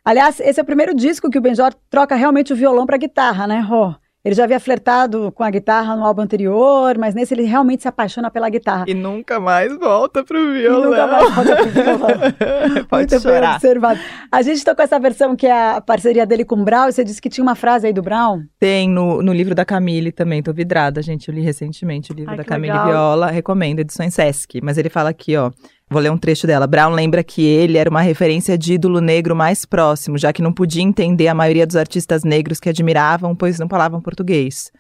Aliás, 0.03 0.41
esse 0.41 0.59
é 0.59 0.63
o 0.63 0.67
primeiro 0.67 0.95
disco 0.95 1.29
que 1.29 1.37
o 1.37 1.41
Benjor 1.41 1.75
troca 1.91 2.15
realmente 2.15 2.55
o 2.55 2.57
violão 2.57 2.87
para 2.87 2.97
guitarra, 2.97 3.47
né, 3.47 3.61
Rô? 3.61 3.95
Ele 4.29 4.35
já 4.35 4.45
havia 4.45 4.61
flertado 4.61 5.33
com 5.33 5.43
a 5.43 5.49
guitarra 5.51 5.97
no 5.97 6.05
álbum 6.05 6.21
anterior, 6.21 6.99
mas 6.99 7.15
nesse 7.15 7.33
ele 7.33 7.45
realmente 7.45 7.81
se 7.81 7.89
apaixona 7.89 8.31
pela 8.31 8.51
guitarra. 8.51 8.85
E 8.87 8.93
nunca 8.93 9.41
mais 9.41 9.75
volta 9.79 10.23
pro 10.23 10.39
E 10.55 10.61
violão. 10.61 10.91
nunca 10.91 11.07
mais 11.07 11.35
volta 11.35 11.57
pro 11.57 11.71
violão. 11.71 12.09
Pode 12.91 13.11
Muito 13.15 13.27
bem 13.27 13.51
observado. 13.55 14.01
A 14.31 14.43
gente 14.43 14.63
tocou 14.63 14.85
essa 14.85 15.01
versão 15.01 15.35
que 15.35 15.47
é 15.47 15.77
a 15.77 15.81
parceria 15.81 16.27
dele 16.27 16.45
com 16.45 16.57
o 16.57 16.63
Brown, 16.63 16.89
e 16.89 16.93
você 16.93 17.03
disse 17.03 17.23
que 17.23 17.31
tinha 17.31 17.43
uma 17.43 17.55
frase 17.55 17.87
aí 17.87 17.93
do 17.95 18.03
Brown. 18.03 18.43
Tem 18.61 18.87
no, 18.87 19.23
no 19.23 19.33
livro 19.33 19.55
da 19.55 19.65
Camille 19.65 20.13
também, 20.13 20.43
tô 20.43 20.53
vidrada, 20.53 21.01
gente. 21.01 21.29
Eu 21.31 21.35
li 21.35 21.41
recentemente 21.41 22.13
o 22.13 22.15
livro 22.15 22.33
Ai, 22.33 22.37
da 22.37 22.45
Camille 22.45 22.71
legal. 22.75 22.87
Viola, 22.87 23.31
recomendo, 23.31 23.79
edições 23.81 24.13
Sesc. 24.13 24.61
Mas 24.63 24.77
ele 24.77 24.91
fala 24.91 25.09
aqui, 25.09 25.39
ó. 25.39 25.51
Vou 25.91 26.03
ler 26.03 26.11
um 26.11 26.19
trecho 26.19 26.47
dela. 26.47 26.67
Brown 26.67 26.93
lembra 26.93 27.25
que 27.25 27.43
ele 27.43 27.79
era 27.79 27.89
uma 27.89 28.03
referência 28.03 28.59
de 28.59 28.75
ídolo 28.75 29.01
negro 29.01 29.35
mais 29.35 29.65
próximo, 29.65 30.19
já 30.19 30.33
que 30.33 30.43
não 30.43 30.53
podia 30.53 30.83
entender 30.83 31.29
a 31.29 31.35
maioria 31.35 31.67
dos 31.67 31.77
artistas 31.77 32.25
negros 32.25 32.61
que 32.61 32.69
admiravam, 32.69 33.35
pois 33.35 33.59
não 33.59 33.69
falavam 33.69 34.01
português. 34.01 34.71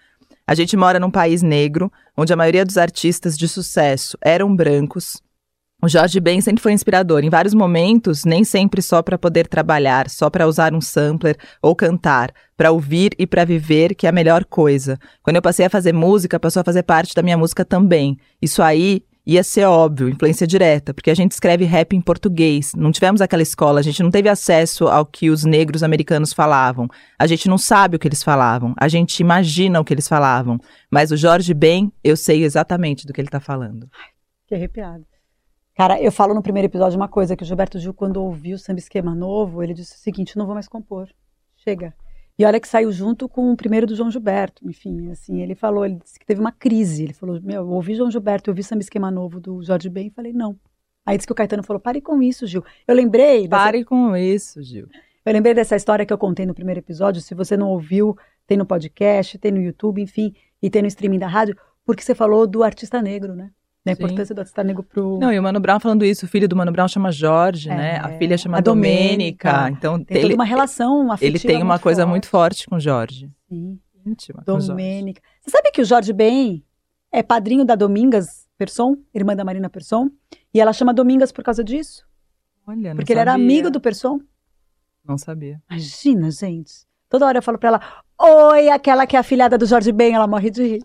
A 0.46 0.54
gente 0.54 0.76
mora 0.76 1.00
num 1.00 1.10
país 1.10 1.42
negro, 1.42 1.90
onde 2.16 2.32
a 2.32 2.36
maioria 2.36 2.64
dos 2.64 2.76
artistas 2.76 3.38
de 3.38 3.48
sucesso 3.48 4.18
eram 4.22 4.54
brancos. 4.54 5.22
O 5.80 5.88
Jorge 5.88 6.18
Ben 6.18 6.40
sempre 6.40 6.60
foi 6.60 6.72
inspirador, 6.72 7.22
em 7.22 7.30
vários 7.30 7.54
momentos, 7.54 8.24
nem 8.24 8.42
sempre 8.42 8.82
só 8.82 9.00
para 9.00 9.16
poder 9.16 9.46
trabalhar, 9.46 10.10
só 10.10 10.28
para 10.28 10.46
usar 10.46 10.74
um 10.74 10.80
sampler 10.80 11.36
ou 11.62 11.74
cantar, 11.76 12.32
para 12.56 12.72
ouvir 12.72 13.12
e 13.16 13.26
para 13.26 13.44
viver, 13.44 13.94
que 13.94 14.04
é 14.04 14.10
a 14.10 14.12
melhor 14.12 14.44
coisa. 14.44 14.98
Quando 15.22 15.36
eu 15.36 15.42
passei 15.42 15.66
a 15.66 15.70
fazer 15.70 15.92
música, 15.92 16.40
passou 16.40 16.60
a 16.60 16.64
fazer 16.64 16.82
parte 16.82 17.14
da 17.14 17.22
minha 17.22 17.38
música 17.38 17.64
também. 17.64 18.18
Isso 18.42 18.60
aí 18.60 19.04
ia 19.28 19.44
ser 19.44 19.66
óbvio, 19.66 20.08
influência 20.08 20.46
direta, 20.46 20.94
porque 20.94 21.10
a 21.10 21.14
gente 21.14 21.32
escreve 21.32 21.66
rap 21.66 21.94
em 21.94 22.00
português. 22.00 22.72
Não 22.74 22.90
tivemos 22.90 23.20
aquela 23.20 23.42
escola, 23.42 23.78
a 23.78 23.82
gente 23.82 24.02
não 24.02 24.10
teve 24.10 24.26
acesso 24.26 24.88
ao 24.88 25.04
que 25.04 25.28
os 25.28 25.44
negros 25.44 25.82
americanos 25.82 26.32
falavam. 26.32 26.88
A 27.18 27.26
gente 27.26 27.46
não 27.46 27.58
sabe 27.58 27.96
o 27.96 27.98
que 27.98 28.08
eles 28.08 28.22
falavam, 28.22 28.72
a 28.80 28.88
gente 28.88 29.20
imagina 29.20 29.78
o 29.78 29.84
que 29.84 29.92
eles 29.92 30.08
falavam. 30.08 30.58
Mas 30.90 31.10
o 31.10 31.16
Jorge 31.16 31.52
Ben, 31.52 31.92
eu 32.02 32.16
sei 32.16 32.42
exatamente 32.42 33.06
do 33.06 33.12
que 33.12 33.20
ele 33.20 33.28
tá 33.28 33.38
falando. 33.38 33.86
Que 34.46 34.54
arrepiado. 34.54 35.04
Cara, 35.76 36.00
eu 36.00 36.10
falo 36.10 36.32
no 36.32 36.42
primeiro 36.42 36.66
episódio 36.66 36.96
uma 36.96 37.06
coisa, 37.06 37.36
que 37.36 37.42
o 37.42 37.46
Gilberto 37.46 37.78
Gil, 37.78 37.92
quando 37.92 38.16
ouviu 38.16 38.56
o 38.56 38.58
samba 38.58 38.78
esquema 38.78 39.14
novo, 39.14 39.62
ele 39.62 39.74
disse 39.74 39.94
o 39.94 39.98
seguinte, 39.98 40.38
não 40.38 40.46
vou 40.46 40.54
mais 40.54 40.66
compor. 40.66 41.06
Chega. 41.54 41.92
E 42.38 42.44
olha 42.44 42.60
que 42.60 42.68
saiu 42.68 42.92
junto 42.92 43.28
com 43.28 43.52
o 43.52 43.56
primeiro 43.56 43.86
do 43.86 43.96
João 43.96 44.10
Gilberto. 44.10 44.68
Enfim, 44.68 45.10
assim, 45.10 45.42
ele 45.42 45.56
falou, 45.56 45.84
ele 45.84 45.96
disse 45.96 46.18
que 46.18 46.24
teve 46.24 46.40
uma 46.40 46.52
crise. 46.52 47.02
Ele 47.02 47.12
falou, 47.12 47.40
meu, 47.42 47.62
eu 47.62 47.70
ouvi 47.70 47.96
João 47.96 48.10
Gilberto, 48.10 48.48
eu 48.48 48.52
ouvi 48.52 48.62
samba 48.62 48.80
esquema 48.80 49.10
novo 49.10 49.40
do 49.40 49.60
Jorge 49.62 49.88
Ben 49.88 50.06
e 50.06 50.10
falei, 50.10 50.32
não. 50.32 50.56
Aí 51.04 51.16
disse 51.16 51.26
que 51.26 51.32
o 51.32 51.34
Caetano 51.34 51.64
falou, 51.64 51.80
pare 51.80 52.00
com 52.00 52.22
isso, 52.22 52.46
Gil. 52.46 52.62
Eu 52.86 52.94
lembrei 52.94 53.48
dessa, 53.48 53.64
Pare 53.64 53.84
com 53.84 54.14
isso, 54.14 54.62
Gil. 54.62 54.86
eu 55.24 55.32
lembrei 55.32 55.52
dessa 55.52 55.74
história 55.74 56.06
que 56.06 56.12
eu 56.12 56.18
contei 56.18 56.46
no 56.46 56.54
primeiro 56.54 56.78
episódio. 56.78 57.20
Se 57.20 57.34
você 57.34 57.56
não 57.56 57.70
ouviu, 57.70 58.16
tem 58.46 58.56
no 58.56 58.66
podcast, 58.66 59.36
tem 59.38 59.50
no 59.50 59.60
YouTube, 59.60 60.00
enfim, 60.00 60.32
e 60.62 60.70
tem 60.70 60.82
no 60.82 60.88
streaming 60.88 61.18
da 61.18 61.26
rádio, 61.26 61.56
porque 61.84 62.02
você 62.02 62.14
falou 62.14 62.46
do 62.46 62.62
artista 62.62 63.02
negro, 63.02 63.34
né? 63.34 63.50
Da 63.90 63.96
Sim. 63.96 64.02
importância 64.04 64.34
do 64.34 64.38
artista 64.40 64.62
negro 64.64 64.82
pro. 64.82 65.18
Não, 65.18 65.32
e 65.32 65.38
o 65.38 65.42
Mano 65.42 65.58
Brown 65.60 65.80
falando 65.80 66.04
isso, 66.04 66.26
o 66.26 66.28
filho 66.28 66.48
do 66.48 66.54
Mano 66.56 66.70
Brown 66.72 66.88
chama 66.88 67.10
Jorge, 67.12 67.70
É, 67.70 67.76
né? 67.76 67.96
A 67.98 68.08
filha 68.18 68.36
chama 68.38 68.58
a 68.58 68.60
Domênica. 68.60 69.50
Domênica. 69.52 69.70
Então 69.78 70.02
tem 70.04 70.16
ele, 70.18 70.34
uma 70.34 70.44
relação 70.44 71.10
afetiva 71.12 71.36
ele 71.36 71.38
tem 71.44 71.56
uma 71.62 71.74
muito 71.74 71.82
coisa 71.82 72.02
forte. 72.02 72.10
muito 72.10 72.28
forte 72.28 72.66
com 72.66 72.76
o 72.76 72.80
Jorge. 72.80 73.30
Sim. 73.48 73.78
Íntima. 74.06 74.42
Domênica. 74.46 75.20
Você 75.40 75.50
sabe 75.50 75.70
que 75.70 75.80
o 75.82 75.84
Jorge 75.84 76.12
Ben 76.12 76.64
é 77.12 77.22
padrinho 77.22 77.64
da 77.64 77.74
Domingas 77.74 78.46
Persson, 78.56 78.96
irmã 79.14 79.36
da 79.36 79.44
Marina 79.44 79.68
Persson? 79.68 80.08
E 80.52 80.60
ela 80.60 80.72
chama 80.72 80.94
Domingas 80.94 81.30
por 81.30 81.44
causa 81.44 81.62
disso? 81.62 82.04
Olha, 82.66 82.90
não 82.90 82.96
Porque 82.96 83.12
ele 83.12 83.20
era 83.20 83.32
sabia. 83.32 83.44
amigo 83.44 83.70
do 83.70 83.80
Persson? 83.80 84.20
Não 85.04 85.16
sabia. 85.18 85.60
Imagina, 85.70 86.30
gente. 86.30 86.86
Toda 87.08 87.24
hora 87.26 87.38
eu 87.38 87.42
falo 87.42 87.58
pra 87.58 87.68
ela: 87.68 87.80
Oi, 88.20 88.68
aquela 88.68 89.06
que 89.06 89.16
é 89.16 89.18
a 89.18 89.22
filhada 89.22 89.56
do 89.56 89.64
Jorge 89.66 89.90
Ben, 89.92 90.14
ela 90.14 90.26
morre 90.26 90.50
de 90.50 90.62
rir. 90.62 90.84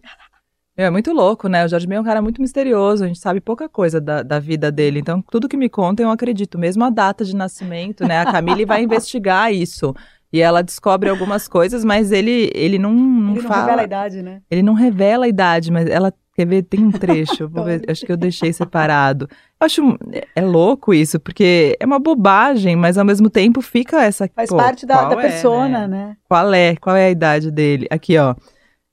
É 0.76 0.90
muito 0.90 1.14
louco, 1.14 1.48
né? 1.48 1.64
O 1.66 1.68
Jorge 1.68 1.86
Ben 1.86 1.98
é 1.98 2.02
um 2.02 2.04
cara 2.04 2.22
muito 2.22 2.42
misterioso, 2.42 3.04
a 3.04 3.08
gente 3.08 3.20
sabe 3.20 3.40
pouca 3.40 3.70
coisa 3.70 4.02
da, 4.02 4.24
da 4.24 4.40
vida 4.40 4.72
dele. 4.72 5.00
Então, 5.00 5.22
tudo 5.30 5.48
que 5.48 5.56
me 5.56 5.70
contam 5.70 6.08
eu 6.08 6.12
acredito. 6.12 6.58
Mesmo 6.58 6.84
a 6.84 6.90
data 6.90 7.24
de 7.24 7.36
nascimento, 7.36 8.08
né? 8.08 8.22
A 8.22 8.32
Camille 8.32 8.66
vai 8.66 8.82
investigar 8.84 9.54
isso. 9.54 9.94
E 10.32 10.42
ela 10.42 10.64
descobre 10.64 11.12
algumas 11.12 11.48
coisas, 11.48 11.86
mas 11.86 12.12
ele, 12.12 12.50
ele 12.56 12.80
não, 12.80 12.92
não 12.92 13.34
Ele 13.34 13.44
não 13.44 13.48
fala. 13.48 13.62
revela 13.62 13.82
a 13.82 13.86
idade, 13.86 14.22
né? 14.24 14.42
Ele 14.50 14.64
não 14.64 14.74
revela 14.74 15.26
a 15.26 15.28
idade, 15.28 15.72
mas 15.72 15.88
ela 15.88 16.12
quer 16.36 16.48
ver, 16.48 16.64
tem 16.64 16.84
um 16.84 16.92
trecho. 16.92 17.48
vou 17.48 17.66
ver, 17.66 17.84
acho 17.88 18.04
que 18.04 18.12
eu 18.12 18.18
deixei 18.18 18.52
separado. 18.52 19.30
Eu 19.62 19.66
acho 19.66 19.98
é, 20.36 20.42
louco 20.42 20.92
isso, 20.92 21.20
porque 21.20 21.78
é 21.80 21.86
uma 21.86 22.00
bobagem, 22.00 22.76
mas 22.76 22.98
ao 22.98 23.06
mesmo 23.06 23.30
tempo 23.30 23.62
fica 23.62 24.04
essa. 24.04 24.28
Faz 24.36 24.50
pô, 24.50 24.58
parte 24.58 24.88
da, 24.88 25.08
da 25.08 25.20
é, 25.20 25.22
persona, 25.22 25.88
né? 25.88 26.08
né? 26.08 26.18
Qual 26.28 26.52
é? 26.52 26.76
Qual 26.78 26.96
é 26.96 27.06
a 27.06 27.12
idade 27.12 27.52
dele? 27.52 27.86
Aqui, 27.92 28.18
ó. 28.18 28.34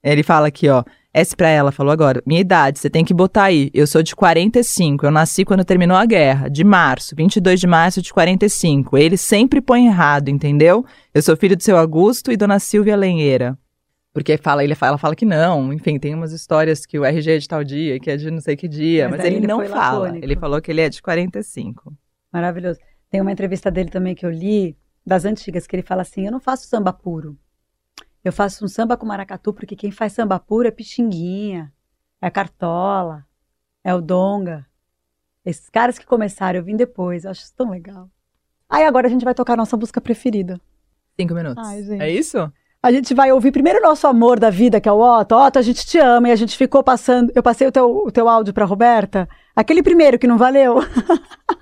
Ele 0.05 0.23
fala 0.23 0.49
aqui, 0.49 0.69
ó. 0.69 0.85
S 1.13 1.35
pra 1.35 1.49
ela, 1.49 1.73
falou 1.73 1.93
agora. 1.93 2.23
Minha 2.25 2.41
idade, 2.41 2.79
você 2.79 2.89
tem 2.89 3.05
que 3.05 3.13
botar 3.13 3.45
aí. 3.45 3.71
Eu 3.75 3.87
sou 3.87 4.03
de 4.03 4.15
45. 4.15 5.05
Eu 5.05 5.11
nasci 5.11 5.45
quando 5.45 5.65
terminou 5.65 5.97
a 5.97 6.07
guerra. 6.07 6.49
De 6.49 6.63
março, 6.63 7.17
22 7.17 7.59
de 7.59 7.67
março 7.67 8.01
de 8.01 8.13
45. 8.13 8.97
Ele 8.97 9.17
sempre 9.17 9.61
põe 9.61 9.87
errado, 9.87 10.29
entendeu? 10.29 10.85
Eu 11.13 11.21
sou 11.21 11.37
filho 11.37 11.57
do 11.57 11.63
seu 11.63 11.77
Augusto 11.77 12.31
e 12.31 12.37
dona 12.37 12.61
Silvia 12.61 12.97
Lenheira. 12.97 13.59
Porque 14.13 14.37
fala, 14.37 14.63
ele 14.63 14.75
fala, 14.75 14.91
ela 14.91 14.99
fala 14.99 15.17
que 15.17 15.25
não. 15.25 15.73
Enfim, 15.73 15.99
tem 15.99 16.15
umas 16.15 16.33
histórias 16.33 16.87
que 16.87 16.99
o 16.99 17.05
RG 17.05 17.31
é 17.31 17.39
de 17.39 17.49
tal 17.49 17.65
dia, 17.65 17.99
que 17.99 18.11
é 18.11 18.17
de 18.17 18.31
não 18.31 18.41
sei 18.41 18.57
que 18.57 18.69
dia. 18.69 19.09
Mas 19.09 19.19
Mas, 19.19 19.27
ele, 19.27 19.37
ele 19.37 19.47
não 19.47 19.65
fala. 19.67 19.99
lacônico. 19.99 20.25
Ele 20.25 20.37
falou 20.37 20.61
que 20.61 20.71
ele 20.71 20.81
é 20.81 20.89
de 20.89 21.03
45. 21.03 21.93
Maravilhoso. 22.33 22.79
Tem 23.11 23.21
uma 23.21 23.33
entrevista 23.33 23.71
dele 23.71 23.91
também 23.91 24.15
que 24.15 24.25
eu 24.25 24.31
li, 24.31 24.77
das 25.05 25.25
antigas, 25.25 25.67
que 25.67 25.75
ele 25.75 25.83
fala 25.83 26.03
assim: 26.03 26.27
Eu 26.27 26.33
não 26.33 26.41
faço 26.41 26.69
samba 26.69 26.93
puro. 26.93 27.37
Eu 28.25 28.33
faço 28.33 28.65
um 28.65 28.69
samba 28.69 28.97
com 28.97 29.07
maracatu, 29.07 29.53
porque 29.53 29.75
quem 29.75 29.91
faz 29.91 30.13
samba 30.13 30.39
puro 30.39 30.69
é 30.69 30.71
Pixinguinha, 30.71 31.73
é 32.21 32.31
Cartola, 32.31 33.25
é 33.83 33.95
o 33.95 34.01
Donga. 34.01 34.67
Esses 35.45 35.71
caras 35.71 35.99
que 35.99 36.05
começaram, 36.05 36.59
eu 36.59 36.65
vim 36.65 36.77
depois, 36.77 37.25
eu 37.25 37.31
acho 37.31 37.43
isso 37.43 37.55
tão 37.57 37.71
legal. 37.71 38.11
Aí 38.69 38.85
agora 38.85 39.07
a 39.07 39.11
gente 39.11 39.25
vai 39.25 39.35
tocar 39.35 39.55
a 39.55 39.57
nossa 39.57 39.77
música 39.77 40.01
preferida. 40.01 40.61
Cinco 41.19 41.35
minutos. 41.35 41.67
Ai, 41.67 41.83
gente. 41.83 42.03
É 42.03 42.11
isso? 42.11 42.53
A 42.83 42.91
gente 42.91 43.13
vai 43.13 43.31
ouvir 43.31 43.53
primeiro 43.53 43.79
o 43.79 43.83
nosso 43.83 44.07
amor 44.07 44.39
da 44.39 44.49
vida, 44.49 44.81
que 44.81 44.89
é 44.89 44.93
o 44.93 45.01
Otto. 45.01 45.35
Otto, 45.35 45.59
a 45.59 45.63
gente 45.63 45.85
te 45.85 45.99
ama 45.99 46.29
e 46.29 46.33
a 46.33 46.37
gente 46.37 46.57
ficou 46.57 46.83
passando. 46.83 47.31
Eu 47.35 47.43
passei 47.43 47.67
o 47.67 47.73
teu, 47.73 47.91
o 48.07 48.11
teu 48.11 48.27
áudio 48.29 48.55
pra 48.55 48.65
Roberta. 48.65 49.29
Aquele 49.55 49.83
primeiro 49.83 50.19
que 50.19 50.27
não 50.27 50.39
valeu. 50.39 50.77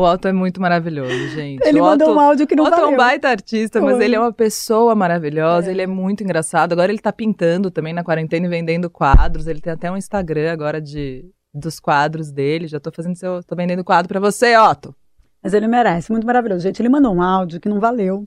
O 0.00 0.04
Otto 0.12 0.28
é 0.28 0.32
muito 0.32 0.60
maravilhoso, 0.60 1.28
gente. 1.28 1.60
Ele 1.66 1.80
o 1.80 1.84
mandou 1.84 2.08
Otto- 2.08 2.16
um 2.16 2.20
áudio 2.20 2.46
que 2.46 2.56
não 2.56 2.64
o 2.64 2.66
Otto 2.68 2.74
é 2.76 2.80
valeu. 2.80 2.94
um 2.94 2.96
baita 2.96 3.28
artista, 3.28 3.80
mas 3.80 3.96
Foi. 3.96 4.04
ele 4.04 4.14
é 4.16 4.20
uma 4.20 4.32
pessoa 4.32 4.94
maravilhosa, 4.94 5.70
ele 5.70 5.82
é 5.82 5.86
muito 5.86 6.22
engraçado. 6.24 6.72
Agora 6.72 6.90
ele 6.90 7.00
tá 7.00 7.12
pintando 7.12 7.70
também 7.70 7.92
na 7.92 8.02
quarentena 8.02 8.46
e 8.46 8.48
vendendo 8.48 8.88
quadros. 8.88 9.46
Ele 9.46 9.60
tem 9.60 9.72
até 9.72 9.90
um 9.90 9.96
Instagram 9.96 10.52
agora 10.52 10.80
de, 10.80 11.24
dos 11.52 11.78
quadros 11.78 12.30
dele. 12.30 12.66
Já 12.66 12.80
tô 12.80 12.90
fazendo 12.90 13.14
seu. 13.16 13.42
tô 13.42 13.54
vendendo 13.54 13.84
quadro 13.84 14.08
pra 14.08 14.20
você, 14.20 14.56
Otto. 14.56 14.94
Mas 15.42 15.52
ele 15.54 15.66
merece, 15.66 16.10
muito 16.12 16.26
maravilhoso. 16.26 16.62
Gente, 16.62 16.80
ele 16.80 16.88
mandou 16.88 17.14
um 17.14 17.22
áudio 17.22 17.60
que 17.60 17.68
não 17.68 17.80
valeu. 17.80 18.26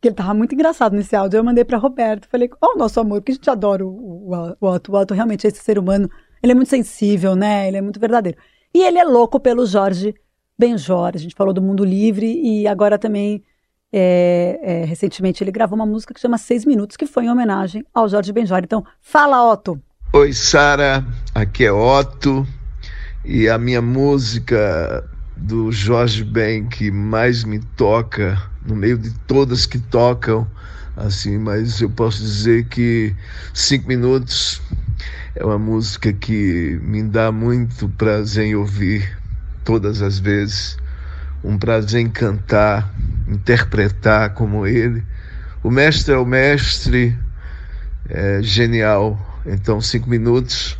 Que 0.00 0.08
ele 0.08 0.14
tava 0.14 0.32
muito 0.34 0.54
engraçado 0.54 0.94
nesse 0.94 1.16
áudio. 1.16 1.38
Eu 1.38 1.44
mandei 1.44 1.64
pra 1.64 1.76
Roberto. 1.78 2.28
Falei, 2.28 2.48
ó, 2.60 2.74
o 2.74 2.78
nosso 2.78 3.00
amor, 3.00 3.20
porque 3.20 3.32
a 3.32 3.34
gente 3.34 3.50
adora 3.50 3.84
o, 3.84 3.88
o, 3.90 4.56
o 4.60 4.66
Otto. 4.68 4.92
O 4.92 4.96
Otto 4.96 5.12
realmente 5.14 5.46
é 5.46 5.48
esse 5.50 5.60
ser 5.62 5.78
humano. 5.78 6.08
Ele 6.42 6.52
é 6.52 6.54
muito 6.54 6.68
sensível, 6.68 7.34
né? 7.34 7.66
Ele 7.66 7.78
é 7.78 7.80
muito 7.82 7.98
verdadeiro. 7.98 8.38
E 8.74 8.82
ele 8.82 8.98
é 8.98 9.04
louco 9.04 9.40
pelo 9.40 9.66
Jorge 9.66 10.14
Benjor. 10.58 11.12
A 11.14 11.18
gente 11.18 11.34
falou 11.34 11.54
do 11.54 11.62
Mundo 11.62 11.84
Livre 11.84 12.26
e 12.26 12.66
agora 12.66 12.98
também, 12.98 13.42
é, 13.92 14.58
é, 14.62 14.84
recentemente, 14.84 15.44
ele 15.44 15.52
gravou 15.52 15.76
uma 15.76 15.86
música 15.86 16.12
que 16.12 16.20
chama 16.20 16.36
Seis 16.36 16.64
Minutos, 16.64 16.96
que 16.96 17.06
foi 17.06 17.24
em 17.24 17.30
homenagem 17.30 17.84
ao 17.94 18.08
Jorge 18.08 18.32
Benjor. 18.32 18.60
Então, 18.64 18.84
fala, 19.00 19.52
Otto. 19.52 19.80
Oi, 20.12 20.32
Sara. 20.32 21.06
Aqui 21.34 21.64
é 21.64 21.72
Otto. 21.72 22.46
E 23.24 23.48
a 23.48 23.58
minha 23.58 23.80
música 23.82 25.08
do 25.36 25.70
Jorge 25.70 26.24
Ben 26.24 26.66
que 26.66 26.90
mais 26.90 27.44
me 27.44 27.60
toca, 27.60 28.42
no 28.66 28.74
meio 28.74 28.98
de 28.98 29.12
todas 29.26 29.66
que 29.66 29.78
tocam, 29.78 30.46
assim, 30.96 31.38
mas 31.38 31.80
eu 31.80 31.90
posso 31.90 32.18
dizer 32.18 32.66
que 32.66 33.14
Cinco 33.54 33.86
Minutos 33.86 34.60
é 35.34 35.44
uma 35.44 35.58
música 35.58 36.12
que 36.12 36.80
me 36.82 37.02
dá 37.02 37.30
muito 37.30 37.88
prazer 37.90 38.46
em 38.46 38.56
ouvir 38.56 39.17
todas 39.68 40.00
as 40.00 40.18
vezes, 40.18 40.78
um 41.44 41.58
prazer 41.58 42.00
em 42.00 42.08
cantar, 42.08 42.90
interpretar 43.28 44.30
como 44.30 44.66
ele. 44.66 45.04
O 45.62 45.70
mestre 45.70 46.14
é 46.14 46.16
o 46.16 46.24
mestre, 46.24 47.14
é 48.08 48.40
genial. 48.40 49.42
Então, 49.44 49.78
Cinco 49.78 50.08
Minutos 50.08 50.74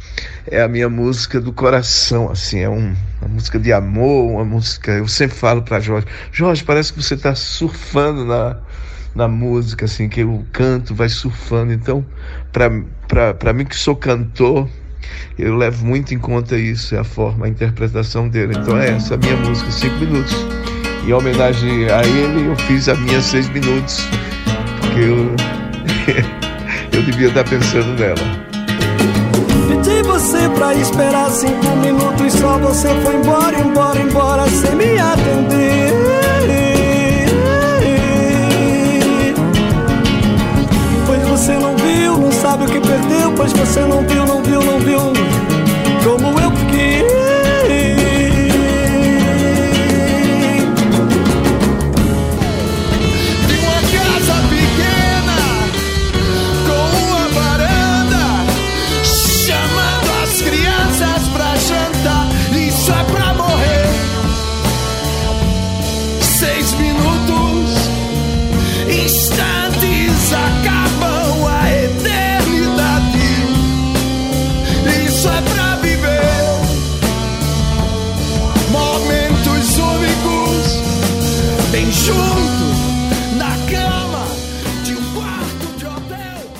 é 0.46 0.62
a 0.62 0.68
minha 0.68 0.88
música 0.88 1.38
do 1.38 1.52
coração, 1.52 2.30
assim, 2.30 2.60
é 2.60 2.70
um, 2.70 2.96
uma 3.20 3.28
música 3.28 3.58
de 3.58 3.74
amor, 3.74 4.30
uma 4.30 4.44
música. 4.46 4.92
Eu 4.92 5.06
sempre 5.06 5.36
falo 5.36 5.60
para 5.60 5.80
Jorge, 5.80 6.06
Jorge, 6.32 6.64
parece 6.64 6.90
que 6.90 7.02
você 7.02 7.12
está 7.12 7.34
surfando 7.34 8.24
na, 8.24 8.56
na 9.14 9.28
música, 9.28 9.84
assim, 9.84 10.08
que 10.08 10.24
o 10.24 10.46
canto 10.50 10.94
vai 10.94 11.10
surfando. 11.10 11.74
Então, 11.74 12.06
para 13.06 13.52
mim 13.52 13.66
que 13.66 13.76
sou 13.76 13.94
cantor, 13.94 14.66
eu 15.38 15.56
levo 15.56 15.86
muito 15.86 16.14
em 16.14 16.18
conta 16.18 16.56
isso, 16.56 16.94
é 16.94 16.98
a 16.98 17.04
forma, 17.04 17.46
a 17.46 17.48
interpretação 17.48 18.28
dele. 18.28 18.54
Então 18.56 18.76
é 18.76 18.90
essa 18.90 19.14
a 19.14 19.16
minha 19.16 19.36
música, 19.36 19.70
cinco 19.70 19.96
minutos. 19.96 20.34
Em 21.06 21.12
homenagem 21.12 21.88
a 21.90 22.02
ele, 22.04 22.48
eu 22.48 22.56
fiz 22.56 22.88
a 22.88 22.94
minha 22.94 23.20
seis 23.20 23.48
minutos, 23.48 24.06
porque 24.80 25.00
eu, 25.00 25.36
eu 26.98 27.02
devia 27.04 27.28
estar 27.28 27.44
pensando 27.44 27.98
nela. 27.98 28.48
Pedi 29.68 30.02
você 30.02 30.48
pra 30.50 30.74
esperar 30.74 31.30
cinco 31.30 31.76
minutos, 31.76 32.32
só 32.32 32.58
você 32.58 32.88
foi 33.02 33.16
embora, 33.16 33.58
embora, 33.58 34.00
embora, 34.00 34.48
sem 34.48 34.74
me 34.74 34.98
atender. 34.98 36.07
Sabe 42.48 42.64
o 42.64 42.66
que 42.66 42.80
perdeu, 42.80 43.30
pois 43.36 43.52
você 43.52 43.80
não 43.80 44.00
viu, 44.06 44.24
não 44.24 44.42
viu, 44.42 44.62
não 44.62 44.78
viu, 44.80 45.12
bem 82.08 82.14
junto 82.14 83.36
na 83.36 83.50
cama 83.70 84.24
de 84.84 84.94
um 84.94 85.14
quarto 85.14 85.76
de 85.76 85.86
hotel. 85.86 86.50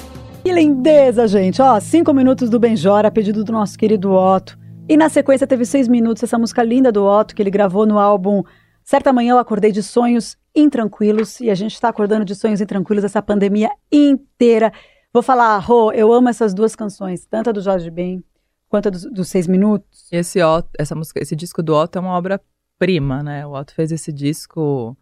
Que 0.45 0.53
lindeza, 0.53 1.27
gente. 1.27 1.61
Ó, 1.63 1.79
cinco 1.81 2.13
minutos 2.13 2.51
do 2.51 2.59
Benjora, 2.59 3.09
a 3.09 3.11
pedido 3.11 3.45
do 3.45 3.53
nosso 3.53 3.79
querido 3.79 4.13
Otto. 4.13 4.59
E 4.89 4.97
na 4.97 5.09
sequência 5.09 5.47
teve 5.47 5.65
seis 5.65 5.87
minutos, 5.87 6.23
essa 6.23 6.39
música 6.39 6.63
linda 6.63 6.91
do 6.91 7.05
Otto, 7.05 7.35
que 7.35 7.43
ele 7.43 7.51
gravou 7.51 7.87
no 7.87 7.99
álbum 7.99 8.43
Certa 8.83 9.13
Manhã 9.13 9.33
Eu 9.33 9.39
Acordei 9.39 9.71
de 9.71 9.83
Sonhos 9.83 10.37
Intranquilos. 10.55 11.41
E 11.41 11.51
a 11.51 11.55
gente 11.55 11.75
está 11.75 11.89
acordando 11.89 12.25
de 12.25 12.35
sonhos 12.35 12.61
intranquilos 12.61 13.05
essa 13.05 13.21
pandemia 13.21 13.71
inteira. 13.93 14.73
Vou 15.13 15.23
falar, 15.23 15.59
Rô, 15.59 15.93
eu 15.93 16.13
amo 16.13 16.29
essas 16.29 16.55
duas 16.55 16.75
canções, 16.75 17.27
tanto 17.27 17.51
a 17.51 17.53
do 17.53 17.61
Jorge 17.61 17.91
Ben 17.91 18.25
quanto 18.69 18.89
a 18.89 18.91
dos, 18.91 19.05
dos 19.05 19.29
seis 19.29 19.47
minutos. 19.47 20.09
E 20.13 20.17
esse, 20.17 20.43
Otto, 20.43 20.71
essa 20.79 20.95
música, 20.95 21.21
esse 21.23 21.35
disco 21.35 21.63
do 21.63 21.75
Otto 21.75 21.99
é 21.99 22.01
uma 22.01 22.17
obra-prima, 22.17 23.23
né? 23.23 23.47
O 23.47 23.53
Otto 23.53 23.75
fez 23.75 23.93
esse 23.93 24.13
disco 24.13 24.97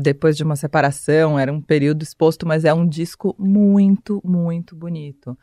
depois 0.00 0.36
de 0.36 0.42
uma 0.42 0.56
separação, 0.56 1.38
era 1.38 1.52
um 1.52 1.60
período 1.60 2.02
exposto, 2.02 2.46
mas 2.46 2.64
é 2.64 2.72
um 2.72 2.86
disco 2.86 3.34
muito, 3.38 4.20
muito 4.24 4.74
bonito. 4.74 5.36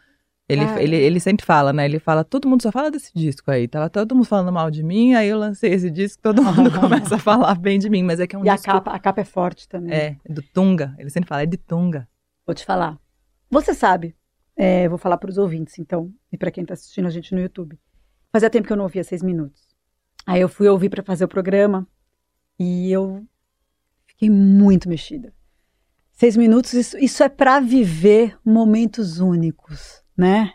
Ele, 0.50 0.66
Cara. 0.66 0.82
ele, 0.82 0.96
ele 0.96 1.20
sempre 1.20 1.46
fala, 1.46 1.74
né? 1.74 1.84
Ele 1.84 2.00
fala, 2.00 2.24
todo 2.24 2.48
mundo 2.48 2.64
só 2.64 2.72
fala 2.72 2.90
desse 2.90 3.12
disco 3.14 3.52
aí. 3.52 3.68
Tava 3.68 3.90
todo 3.90 4.16
mundo 4.16 4.26
falando 4.26 4.52
mal 4.52 4.72
de 4.72 4.82
mim, 4.82 5.14
aí 5.14 5.28
eu 5.28 5.38
lancei 5.38 5.74
esse 5.74 5.92
disco, 5.92 6.22
todo 6.24 6.42
mundo 6.42 6.72
começa 6.80 7.16
a 7.16 7.20
falar 7.20 7.56
bem 7.56 7.78
de 7.78 7.90
mim. 7.90 8.02
Mas 8.02 8.22
é 8.22 8.28
que 8.28 8.36
é 8.36 8.40
um 8.40 8.46
e 8.46 8.50
a 8.50 8.56
disco... 8.56 8.72
capa, 8.72 8.92
a 8.92 9.00
capa 9.00 9.22
é 9.22 9.26
forte 9.26 9.68
também. 9.68 9.94
É, 9.94 10.18
do 10.30 10.42
Tunga. 10.42 10.96
Ele 10.98 11.10
sempre 11.10 11.28
fala, 11.28 11.44
é 11.44 11.46
de 11.46 11.58
Tunga. 11.58 12.08
Vou 12.46 12.56
te 12.56 12.64
falar. 12.64 12.98
Você 13.52 13.74
sabe, 13.74 14.16
é, 14.56 14.88
vou 14.88 14.98
falar 14.98 15.18
para 15.18 15.30
os 15.30 15.38
ouvintes, 15.38 15.78
então, 15.80 16.14
e 16.32 16.38
para 16.38 16.50
quem 16.50 16.62
está 16.64 16.74
assistindo 16.74 17.08
a 17.08 17.12
gente 17.12 17.36
no 17.36 17.42
YouTube. 17.42 17.78
Fazia 18.32 18.50
tempo 18.50 18.68
que 18.68 18.74
eu 18.74 18.78
não 18.78 18.84
ouvia 18.84 19.04
seis 19.04 19.22
minutos. 19.22 19.62
Aí 20.26 20.40
eu 20.40 20.50
fui 20.50 20.68
ouvir 20.68 20.90
para 20.90 21.04
fazer 21.04 21.26
o 21.26 21.28
programa 21.28 21.88
e 22.60 22.92
eu 22.92 23.26
fiquei 24.18 24.30
muito 24.32 24.90
mexida. 24.90 25.32
Seis 26.12 26.36
minutos, 26.36 26.74
isso, 26.74 26.98
isso 26.98 27.22
é 27.22 27.30
para 27.30 27.60
viver 27.60 28.36
momentos 28.44 29.20
únicos, 29.20 30.02
né? 30.18 30.54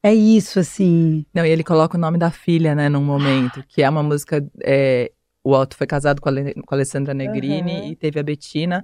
É 0.00 0.14
isso, 0.14 0.60
assim. 0.60 1.26
Não, 1.34 1.44
e 1.44 1.50
ele 1.50 1.64
coloca 1.64 1.98
o 1.98 2.00
nome 2.00 2.16
da 2.16 2.30
filha, 2.30 2.76
né, 2.76 2.88
num 2.88 3.02
momento, 3.02 3.64
que 3.66 3.82
é 3.82 3.90
uma 3.90 4.04
música. 4.04 4.46
é, 4.62 5.10
o 5.42 5.52
Otto 5.52 5.76
foi 5.76 5.86
casado 5.86 6.20
com 6.20 6.28
a, 6.28 6.32
com 6.32 6.74
a 6.74 6.76
Alessandra 6.76 7.12
Negrini 7.12 7.78
Aham. 7.78 7.86
e 7.88 7.96
teve 7.96 8.20
a 8.20 8.22
Bettina. 8.22 8.80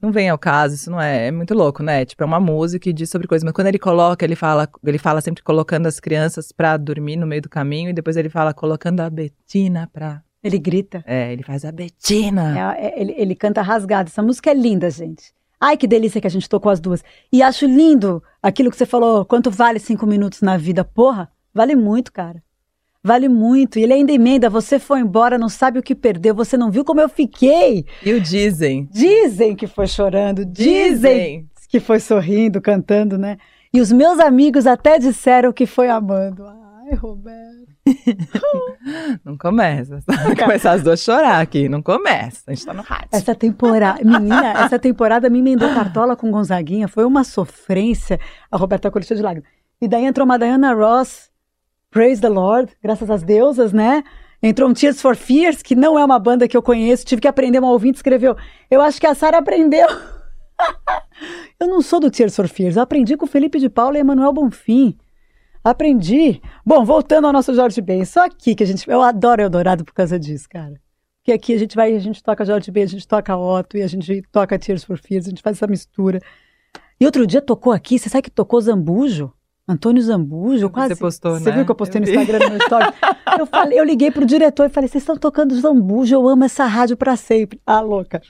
Não 0.00 0.12
vem 0.12 0.28
ao 0.28 0.36
caso, 0.38 0.74
isso 0.74 0.90
não 0.90 1.00
é, 1.00 1.28
é 1.28 1.30
muito 1.32 1.54
louco, 1.54 1.82
né? 1.82 2.04
Tipo, 2.04 2.22
é 2.22 2.26
uma 2.26 2.38
música 2.38 2.90
e 2.90 2.92
diz 2.92 3.08
sobre 3.08 3.26
coisas, 3.26 3.42
mas 3.42 3.54
quando 3.54 3.68
ele 3.68 3.78
coloca, 3.78 4.22
ele 4.22 4.36
fala, 4.36 4.68
ele 4.84 4.98
fala 4.98 5.22
sempre 5.22 5.42
colocando 5.42 5.86
as 5.86 5.98
crianças 5.98 6.52
pra 6.52 6.76
dormir 6.76 7.16
no 7.16 7.26
meio 7.26 7.40
do 7.40 7.48
caminho 7.48 7.88
e 7.88 7.94
depois 7.94 8.18
ele 8.18 8.28
fala 8.28 8.52
colocando 8.52 9.00
a 9.00 9.08
Bettina 9.08 9.88
pra. 9.90 10.22
Ele 10.42 10.58
grita. 10.58 11.02
É, 11.06 11.32
ele 11.32 11.42
faz 11.42 11.64
a 11.64 11.72
Bettina. 11.72 12.76
É, 12.76 12.86
é, 12.86 13.00
ele, 13.00 13.14
ele 13.16 13.34
canta 13.34 13.62
rasgado. 13.62 14.08
Essa 14.08 14.22
música 14.22 14.50
é 14.50 14.54
linda, 14.54 14.90
gente. 14.90 15.34
Ai, 15.60 15.76
que 15.76 15.86
delícia 15.86 16.20
que 16.20 16.26
a 16.26 16.30
gente 16.30 16.48
tocou 16.48 16.70
as 16.70 16.78
duas. 16.80 17.02
E 17.32 17.42
acho 17.42 17.66
lindo 17.66 18.22
aquilo 18.42 18.70
que 18.70 18.76
você 18.76 18.86
falou, 18.86 19.24
quanto 19.24 19.50
vale 19.50 19.78
cinco 19.78 20.06
minutos 20.06 20.42
na 20.42 20.56
vida. 20.56 20.84
Porra, 20.84 21.30
vale 21.52 21.74
muito, 21.74 22.12
cara. 22.12 22.42
Vale 23.02 23.28
muito. 23.28 23.78
E 23.78 23.82
ele 23.82 23.92
ainda 23.94 24.12
emenda, 24.12 24.50
você 24.50 24.78
foi 24.78 25.00
embora, 25.00 25.38
não 25.38 25.48
sabe 25.48 25.78
o 25.78 25.82
que 25.82 25.94
perdeu, 25.94 26.34
você 26.34 26.56
não 26.56 26.70
viu 26.70 26.84
como 26.84 27.00
eu 27.00 27.08
fiquei. 27.08 27.86
E 28.04 28.12
o 28.12 28.20
dizem. 28.20 28.88
Dizem 28.92 29.54
que 29.56 29.66
foi 29.66 29.86
chorando, 29.86 30.44
dizem 30.44 30.90
Dizem. 30.90 31.50
que 31.68 31.80
foi 31.80 32.00
sorrindo, 32.00 32.60
cantando, 32.60 33.16
né? 33.16 33.38
E 33.72 33.80
os 33.80 33.92
meus 33.92 34.18
amigos 34.18 34.66
até 34.66 34.98
disseram 34.98 35.52
que 35.52 35.66
foi 35.66 35.88
amando. 35.88 36.44
Ai, 36.88 36.94
Roberto. 36.94 37.66
Não 39.24 39.36
começa. 39.36 39.98
Vai 40.06 40.36
começar 40.36 40.72
as 40.72 40.84
duas 40.84 41.00
a 41.00 41.04
chorar 41.04 41.40
aqui. 41.40 41.68
Não 41.68 41.82
começa. 41.82 42.44
A 42.46 42.54
gente 42.54 42.64
tá 42.64 42.72
no 42.72 42.82
rádio. 42.82 43.08
Essa 43.10 43.34
temporada, 43.34 44.04
menina, 44.04 44.52
essa 44.62 44.78
temporada 44.78 45.28
me 45.28 45.40
emendou 45.40 45.68
Cartola 45.74 46.14
com 46.14 46.30
Gonzaguinha, 46.30 46.86
foi 46.86 47.04
uma 47.04 47.24
sofrência. 47.24 48.20
A 48.48 48.56
Roberta 48.56 48.88
Coliseu 48.88 49.16
de 49.16 49.22
lágrimas. 49.22 49.50
E 49.80 49.88
daí 49.88 50.04
entrou 50.04 50.24
uma 50.24 50.38
Diana 50.38 50.72
Ross, 50.74 51.28
Praise 51.90 52.20
the 52.20 52.28
Lord, 52.28 52.72
graças 52.80 53.10
às 53.10 53.24
deusas, 53.24 53.72
né? 53.72 54.04
Entrou 54.40 54.70
um 54.70 54.74
Tears 54.74 55.02
for 55.02 55.16
Fears, 55.16 55.62
que 55.62 55.74
não 55.74 55.98
é 55.98 56.04
uma 56.04 56.20
banda 56.20 56.46
que 56.46 56.56
eu 56.56 56.62
conheço, 56.62 57.04
tive 57.04 57.20
que 57.20 57.28
aprender, 57.28 57.58
uma 57.58 57.72
ouvinte 57.72 57.96
escreveu. 57.96 58.36
Eu 58.70 58.80
acho 58.80 59.00
que 59.00 59.06
a 59.08 59.14
Sara 59.14 59.38
aprendeu. 59.38 59.88
eu 61.58 61.66
não 61.66 61.82
sou 61.82 61.98
do 61.98 62.12
Tears 62.12 62.36
for 62.36 62.46
Fears, 62.46 62.76
eu 62.76 62.82
aprendi 62.82 63.16
com 63.16 63.24
o 63.24 63.28
Felipe 63.28 63.58
de 63.58 63.68
Paula 63.68 63.96
e 63.96 64.00
Emanuel 64.00 64.32
Bonfim. 64.32 64.96
Aprendi. 65.66 66.40
Bom, 66.64 66.84
voltando 66.84 67.26
ao 67.26 67.32
nosso 67.32 67.52
Jorge 67.52 67.80
Ben, 67.80 68.04
só 68.04 68.24
aqui 68.24 68.54
que 68.54 68.62
a 68.62 68.66
gente. 68.66 68.88
Eu 68.88 69.02
adoro 69.02 69.42
Eldorado 69.42 69.84
por 69.84 69.92
causa 69.92 70.16
disso, 70.16 70.48
cara. 70.48 70.80
Porque 71.18 71.32
aqui 71.32 71.52
a 71.52 71.58
gente 71.58 71.74
vai, 71.74 71.92
a 71.92 71.98
gente 71.98 72.22
toca 72.22 72.44
Jorge 72.44 72.70
Ben, 72.70 72.84
a 72.84 72.86
gente 72.86 73.04
toca 73.08 73.36
Otto 73.36 73.76
e 73.76 73.82
a 73.82 73.88
gente 73.88 74.22
toca 74.30 74.56
Tears 74.60 74.84
for 74.84 74.96
Fears, 74.96 75.26
a 75.26 75.30
gente 75.30 75.42
faz 75.42 75.56
essa 75.56 75.66
mistura. 75.66 76.20
E 77.00 77.04
outro 77.04 77.26
dia 77.26 77.42
tocou 77.42 77.72
aqui, 77.72 77.98
você 77.98 78.08
sabe 78.08 78.22
que 78.22 78.30
tocou 78.30 78.60
Zambujo? 78.60 79.32
Antônio 79.66 80.00
Zambujo, 80.00 80.70
quase. 80.70 80.94
Você 80.94 81.00
postou, 81.00 81.32
Você 81.32 81.50
né? 81.50 81.56
viu 81.56 81.64
que 81.64 81.70
eu 81.72 81.74
postei 81.74 82.00
no. 82.00 82.06
Instagram 82.06 82.38
no 82.44 82.50
meu 82.50 82.58
story? 82.58 82.86
eu, 83.36 83.46
falei, 83.46 83.80
eu 83.80 83.84
liguei 83.84 84.12
pro 84.12 84.24
diretor 84.24 84.66
e 84.66 84.68
falei: 84.68 84.88
vocês 84.88 85.02
estão 85.02 85.16
tocando 85.16 85.60
Zambujo, 85.60 86.14
eu 86.14 86.28
amo 86.28 86.44
essa 86.44 86.64
rádio 86.64 86.96
pra 86.96 87.16
sempre. 87.16 87.60
Ah, 87.66 87.80
louca. 87.80 88.22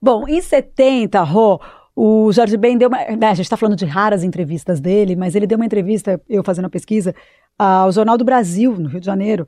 Bom, 0.00 0.26
em 0.26 0.40
70, 0.40 1.22
Rô, 1.24 1.60
o 2.02 2.32
Jorge 2.32 2.56
Ben 2.56 2.78
deu 2.78 2.88
uma. 2.88 2.96
né, 3.14 3.28
a 3.28 3.34
gente 3.34 3.44
está 3.44 3.58
falando 3.58 3.76
de 3.76 3.84
raras 3.84 4.24
entrevistas 4.24 4.80
dele, 4.80 5.14
mas 5.14 5.34
ele 5.34 5.46
deu 5.46 5.56
uma 5.56 5.66
entrevista, 5.66 6.18
eu 6.26 6.42
fazendo 6.42 6.64
a 6.64 6.70
pesquisa, 6.70 7.14
ao 7.58 7.92
Jornal 7.92 8.16
do 8.16 8.24
Brasil, 8.24 8.74
no 8.78 8.88
Rio 8.88 9.00
de 9.00 9.04
Janeiro, 9.04 9.46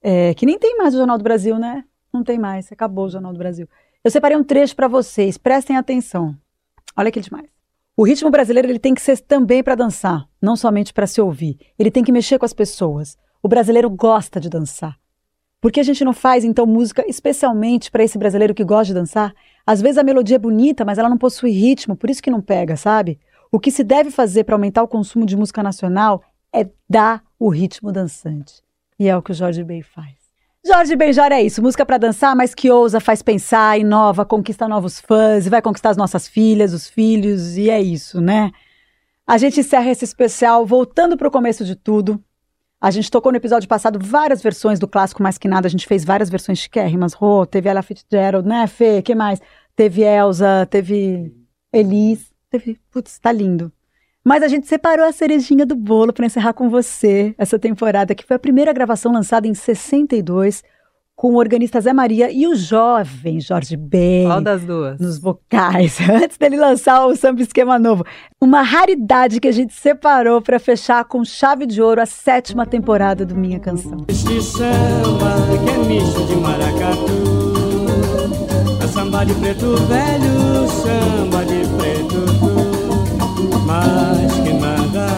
é, 0.00 0.32
que 0.34 0.46
nem 0.46 0.56
tem 0.56 0.76
mais 0.78 0.94
o 0.94 0.98
Jornal 0.98 1.18
do 1.18 1.24
Brasil, 1.24 1.58
né? 1.58 1.84
Não 2.12 2.22
tem 2.22 2.38
mais, 2.38 2.70
acabou 2.70 3.06
o 3.06 3.08
Jornal 3.08 3.32
do 3.32 3.38
Brasil. 3.38 3.68
Eu 4.04 4.12
separei 4.12 4.36
um 4.36 4.44
trecho 4.44 4.76
para 4.76 4.86
vocês, 4.86 5.36
prestem 5.36 5.76
atenção. 5.76 6.36
Olha 6.96 7.10
que 7.10 7.18
demais. 7.18 7.48
O 7.96 8.04
ritmo 8.04 8.30
brasileiro 8.30 8.68
ele 8.68 8.78
tem 8.78 8.94
que 8.94 9.02
ser 9.02 9.18
também 9.18 9.60
para 9.60 9.74
dançar, 9.74 10.24
não 10.40 10.54
somente 10.54 10.92
para 10.92 11.04
se 11.04 11.20
ouvir. 11.20 11.58
Ele 11.76 11.90
tem 11.90 12.04
que 12.04 12.12
mexer 12.12 12.38
com 12.38 12.44
as 12.44 12.52
pessoas. 12.52 13.18
O 13.42 13.48
brasileiro 13.48 13.90
gosta 13.90 14.38
de 14.38 14.48
dançar. 14.48 14.96
Por 15.60 15.72
que 15.72 15.80
a 15.80 15.82
gente 15.82 16.04
não 16.04 16.12
faz 16.12 16.44
então 16.44 16.64
música 16.66 17.04
especialmente 17.08 17.90
para 17.90 18.04
esse 18.04 18.16
brasileiro 18.16 18.54
que 18.54 18.64
gosta 18.64 18.86
de 18.86 18.94
dançar? 18.94 19.34
Às 19.66 19.82
vezes 19.82 19.98
a 19.98 20.04
melodia 20.04 20.36
é 20.36 20.38
bonita, 20.38 20.84
mas 20.84 20.98
ela 20.98 21.08
não 21.08 21.18
possui 21.18 21.50
ritmo, 21.50 21.96
por 21.96 22.08
isso 22.08 22.22
que 22.22 22.30
não 22.30 22.40
pega, 22.40 22.76
sabe? 22.76 23.18
O 23.50 23.58
que 23.58 23.70
se 23.70 23.82
deve 23.82 24.10
fazer 24.10 24.44
para 24.44 24.54
aumentar 24.54 24.82
o 24.82 24.88
consumo 24.88 25.26
de 25.26 25.36
música 25.36 25.62
nacional 25.62 26.22
é 26.52 26.68
dar 26.88 27.24
o 27.38 27.48
ritmo 27.48 27.90
dançante. 27.90 28.62
E 28.98 29.08
é 29.08 29.16
o 29.16 29.22
que 29.22 29.32
o 29.32 29.34
Jorge 29.34 29.64
Ben 29.64 29.82
faz. 29.82 30.16
Jorge 30.64 30.94
Benjor 30.96 31.32
é 31.32 31.42
isso, 31.42 31.62
música 31.62 31.86
para 31.86 31.98
dançar, 31.98 32.36
mas 32.36 32.54
que 32.54 32.70
ousa, 32.70 33.00
faz 33.00 33.22
pensar, 33.22 33.78
inova, 33.80 34.24
conquista 34.24 34.68
novos 34.68 35.00
fãs, 35.00 35.46
e 35.46 35.50
vai 35.50 35.62
conquistar 35.62 35.90
as 35.90 35.96
nossas 35.96 36.28
filhas, 36.28 36.72
os 36.72 36.88
filhos, 36.88 37.56
e 37.56 37.70
é 37.70 37.80
isso, 37.80 38.20
né? 38.20 38.50
A 39.26 39.38
gente 39.38 39.60
encerra 39.60 39.90
esse 39.90 40.04
especial 40.04 40.66
voltando 40.66 41.16
para 41.16 41.28
o 41.28 41.30
começo 41.30 41.64
de 41.64 41.74
tudo. 41.74 42.22
A 42.80 42.90
gente 42.92 43.10
tocou 43.10 43.32
no 43.32 43.38
episódio 43.38 43.68
passado 43.68 43.98
várias 44.00 44.40
versões 44.40 44.78
do 44.78 44.86
clássico 44.86 45.22
Mais 45.22 45.36
Que 45.36 45.48
Nada, 45.48 45.66
a 45.66 45.70
gente 45.70 45.86
fez 45.86 46.04
várias 46.04 46.30
versões 46.30 46.58
chiquérrimas, 46.58 47.12
Rô, 47.12 47.44
teve 47.44 47.68
Ella 47.68 47.82
Fitzgerald, 47.82 48.48
né, 48.48 48.66
Fê, 48.68 49.02
que 49.02 49.14
mais? 49.14 49.40
Teve 49.74 50.02
Elsa, 50.02 50.66
teve 50.70 51.34
Elis, 51.72 52.32
teve, 52.48 52.78
putz, 52.90 53.18
tá 53.18 53.32
lindo. 53.32 53.72
Mas 54.24 54.42
a 54.42 54.48
gente 54.48 54.66
separou 54.66 55.06
a 55.06 55.12
cerejinha 55.12 55.66
do 55.66 55.74
bolo 55.74 56.12
para 56.12 56.26
encerrar 56.26 56.52
com 56.52 56.68
você 56.68 57.34
essa 57.38 57.58
temporada, 57.58 58.14
que 58.14 58.24
foi 58.24 58.36
a 58.36 58.40
primeira 58.40 58.72
gravação 58.72 59.12
lançada 59.12 59.48
em 59.48 59.54
62, 59.54 60.62
com 61.18 61.32
o 61.32 61.36
organista 61.36 61.80
Zé 61.80 61.92
Maria 61.92 62.30
e 62.30 62.46
o 62.46 62.54
jovem 62.54 63.40
Jorge 63.40 63.76
Ben 63.76 64.28
Qual 64.28 64.40
das 64.40 64.62
duas? 64.62 65.00
nos 65.00 65.18
vocais, 65.18 65.98
antes 66.08 66.38
dele 66.38 66.56
lançar 66.56 67.04
o 67.06 67.16
samba 67.16 67.42
esquema 67.42 67.76
novo. 67.76 68.06
Uma 68.40 68.62
raridade 68.62 69.40
que 69.40 69.48
a 69.48 69.52
gente 69.52 69.74
separou 69.74 70.40
para 70.40 70.60
fechar 70.60 71.04
com 71.06 71.24
chave 71.24 71.66
de 71.66 71.82
ouro 71.82 72.00
a 72.00 72.06
sétima 72.06 72.64
temporada 72.64 73.26
do 73.26 73.34
Minha 73.34 73.58
Canção. 73.58 74.04
Este 74.06 74.40
samba 74.40 75.34
que 75.64 75.70
é 75.70 75.78
misto 75.88 76.24
de 76.24 76.36
maracatu 76.36 77.18
A 78.80 78.86
samba 78.86 79.24
de 79.24 79.34
preto 79.34 79.74
velho, 79.74 80.68
samba 80.68 81.44
de 81.44 81.66
preto 81.78 82.26
tu 83.34 83.58
Mais 83.66 84.32
que 84.34 84.52
nada, 84.52 85.08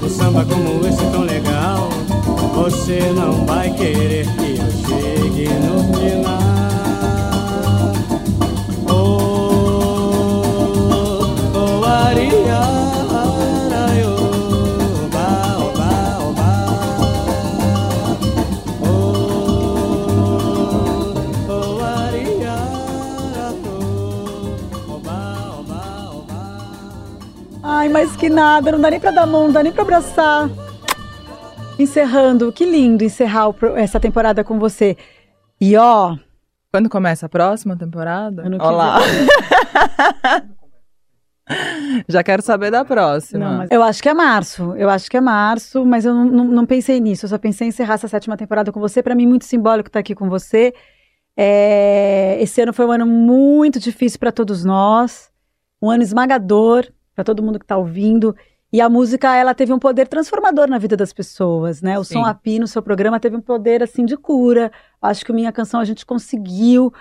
um 0.00 0.08
samba 0.08 0.44
como 0.44 0.86
esse 0.86 1.04
tão 1.10 1.22
legal 1.22 1.88
Você 2.54 3.00
não 3.16 3.44
vai 3.44 3.68
querer 3.74 4.43
mas 27.94 28.16
que 28.16 28.28
nada, 28.28 28.72
não 28.72 28.80
dá 28.80 28.90
nem 28.90 28.98
pra 28.98 29.12
dar 29.12 29.24
mão, 29.24 29.44
não 29.44 29.52
dá 29.52 29.62
nem 29.62 29.72
pra 29.72 29.82
abraçar. 29.82 30.50
Encerrando, 31.78 32.50
que 32.50 32.64
lindo 32.64 33.04
encerrar 33.04 33.54
essa 33.76 34.00
temporada 34.00 34.42
com 34.42 34.58
você. 34.58 34.96
E 35.60 35.76
ó, 35.76 36.16
Quando 36.70 36.88
começa 36.90 37.26
a 37.26 37.28
próxima 37.28 37.76
temporada? 37.76 38.42
Olá. 38.60 38.98
Já 42.08 42.22
quero 42.22 42.42
saber 42.42 42.70
da 42.70 42.84
próxima. 42.84 43.44
Não, 43.50 43.58
mas 43.58 43.70
eu 43.70 43.82
acho 43.82 44.02
que 44.02 44.08
é 44.08 44.14
março. 44.14 44.74
Eu 44.76 44.88
acho 44.88 45.10
que 45.10 45.16
é 45.16 45.20
março, 45.20 45.84
mas 45.84 46.04
eu 46.04 46.14
não, 46.14 46.24
não- 46.24 46.44
não 46.46 46.66
pensei 46.66 46.98
nisso. 46.98 47.26
Eu 47.26 47.30
só 47.30 47.38
pensei 47.38 47.66
em 47.66 47.68
encerrar 47.68 47.94
essa 47.94 48.08
sétima 48.08 48.36
temporada 48.36 48.72
com 48.72 48.80
você. 48.80 49.02
Pra 49.02 49.14
mim, 49.14 49.26
muito 49.26 49.44
simbólico 49.44 49.88
estar 49.88 50.00
aqui 50.00 50.14
com 50.14 50.28
você. 50.28 50.72
É, 51.36 52.38
Esse 52.40 52.62
ano 52.62 52.72
foi 52.72 52.86
um 52.86 52.92
ano 52.92 53.06
muito 53.06 53.78
difícil 53.78 54.18
pra 54.18 54.32
todos 54.32 54.64
nós, 54.64 55.30
um 55.82 55.90
ano 55.90 56.02
esmagador 56.02 56.86
pra 57.14 57.24
todo 57.24 57.42
mundo 57.42 57.58
que 57.58 57.66
tá 57.66 57.76
ouvindo. 57.76 58.34
E 58.74 58.80
a 58.80 58.88
música, 58.88 59.36
ela 59.36 59.54
teve 59.54 59.72
um 59.72 59.78
poder 59.78 60.08
transformador 60.08 60.68
na 60.68 60.78
vida 60.78 60.96
das 60.96 61.12
pessoas, 61.12 61.80
né? 61.80 61.96
O 61.96 62.02
Sim. 62.02 62.14
Som 62.14 62.24
Api 62.24 62.58
no 62.58 62.66
seu 62.66 62.82
programa 62.82 63.20
teve 63.20 63.36
um 63.36 63.40
poder, 63.40 63.84
assim, 63.84 64.04
de 64.04 64.16
cura. 64.16 64.72
Acho 65.00 65.24
que 65.24 65.32
Minha 65.32 65.52
Canção 65.52 65.78
a 65.78 65.84
gente 65.84 66.04
conseguiu 66.04 66.92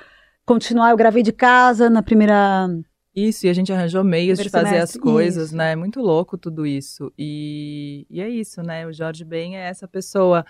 continuar. 0.45 0.91
Eu 0.91 0.97
gravei 0.97 1.23
de 1.23 1.31
casa 1.31 1.89
na 1.89 2.03
primeira 2.03 2.69
Isso, 3.15 3.47
e 3.47 3.49
a 3.49 3.53
gente 3.53 3.73
arranjou 3.73 4.03
meios 4.03 4.37
de 4.37 4.51
fazer 4.51 4.77
as 4.77 4.95
coisas, 4.95 5.47
isso. 5.47 5.57
né? 5.57 5.71
É 5.71 5.75
muito 5.75 5.99
louco 5.99 6.37
tudo 6.37 6.63
isso. 6.63 7.11
E, 7.17 8.05
e 8.07 8.21
é 8.21 8.29
isso, 8.29 8.61
né? 8.61 8.85
O 8.85 8.93
Jorge 8.93 9.25
Ben 9.25 9.57
é 9.57 9.67
essa 9.67 9.87
pessoa. 9.87 10.45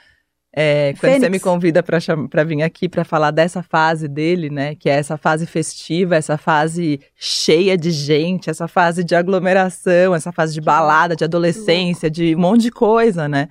É, 0.56 0.94
quando 1.00 1.12
você 1.14 1.20
Fênix. 1.22 1.32
me 1.32 1.40
convida 1.40 1.82
para 1.82 2.44
vir 2.44 2.62
aqui 2.62 2.88
para 2.88 3.04
falar 3.04 3.32
dessa 3.32 3.64
fase 3.64 4.08
dele, 4.08 4.50
né? 4.52 4.76
Que 4.76 4.88
é 4.90 4.94
essa 4.94 5.18
fase 5.18 5.48
festiva, 5.48 6.16
essa 6.16 6.38
fase 6.38 7.00
cheia 7.16 7.76
de 7.76 7.90
gente, 7.90 8.50
essa 8.52 8.68
fase 8.68 9.04
de 9.04 9.16
aglomeração, 9.16 10.14
essa 10.14 10.32
fase 10.32 10.54
de 10.54 10.62
balada, 10.62 11.16
de 11.16 11.24
adolescência, 11.24 12.10
de 12.10 12.36
um 12.36 12.40
monte 12.40 12.62
de 12.64 12.72
coisa, 12.72 13.28
né? 13.28 13.48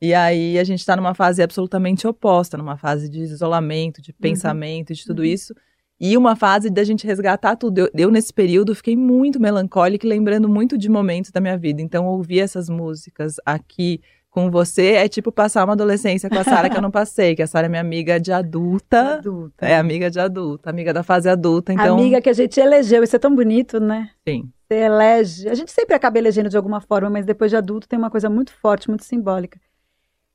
E 0.00 0.14
aí 0.14 0.58
a 0.58 0.64
gente 0.64 0.84
tá 0.84 0.96
numa 0.96 1.14
fase 1.14 1.42
absolutamente 1.42 2.06
oposta, 2.06 2.56
numa 2.56 2.76
fase 2.78 3.08
de 3.08 3.20
isolamento, 3.20 4.00
de 4.00 4.12
pensamento, 4.12 4.94
de 4.94 5.04
tudo 5.04 5.20
Uhum. 5.20 5.24
isso. 5.26 5.54
E 5.98 6.16
uma 6.16 6.36
fase 6.36 6.68
da 6.70 6.84
gente 6.84 7.06
resgatar 7.06 7.56
tudo. 7.56 7.78
Eu, 7.78 7.90
eu, 7.94 8.10
nesse 8.10 8.32
período, 8.32 8.74
fiquei 8.74 8.94
muito 8.96 9.40
melancólica 9.40 10.06
e 10.06 10.10
lembrando 10.10 10.48
muito 10.48 10.76
de 10.76 10.88
momentos 10.90 11.30
da 11.30 11.40
minha 11.40 11.56
vida. 11.56 11.80
Então, 11.80 12.06
ouvir 12.06 12.40
essas 12.40 12.68
músicas 12.68 13.36
aqui 13.46 14.00
com 14.36 14.50
você 14.50 14.92
é 14.92 15.08
tipo 15.08 15.32
passar 15.32 15.64
uma 15.64 15.72
adolescência 15.72 16.28
com 16.28 16.38
a 16.38 16.44
Sara 16.44 16.68
que 16.68 16.76
eu 16.76 16.82
não 16.82 16.90
passei, 16.90 17.34
que 17.34 17.40
a 17.42 17.46
Sara 17.46 17.68
é 17.68 17.70
minha 17.70 17.80
amiga 17.80 18.20
de 18.20 18.30
adulta. 18.30 19.14
adulta. 19.14 19.64
É 19.64 19.76
amiga 19.78 20.10
de 20.10 20.20
adulta, 20.20 20.68
amiga 20.68 20.92
da 20.92 21.02
fase 21.02 21.26
adulta. 21.26 21.72
Então, 21.72 21.98
Amiga 21.98 22.20
que 22.20 22.28
a 22.28 22.34
gente 22.34 22.60
elegeu, 22.60 23.02
isso 23.02 23.16
é 23.16 23.18
tão 23.18 23.34
bonito, 23.34 23.80
né? 23.80 24.10
sim. 24.28 24.50
Você 24.68 24.74
elege. 24.78 25.48
A 25.48 25.54
gente 25.54 25.70
sempre 25.72 25.94
acaba 25.94 26.18
elegendo 26.18 26.50
de 26.50 26.56
alguma 26.56 26.82
forma, 26.82 27.08
mas 27.08 27.24
depois 27.24 27.50
de 27.50 27.56
adulto 27.56 27.88
tem 27.88 27.98
uma 27.98 28.10
coisa 28.10 28.28
muito 28.28 28.52
forte, 28.52 28.88
muito 28.90 29.04
simbólica. 29.04 29.58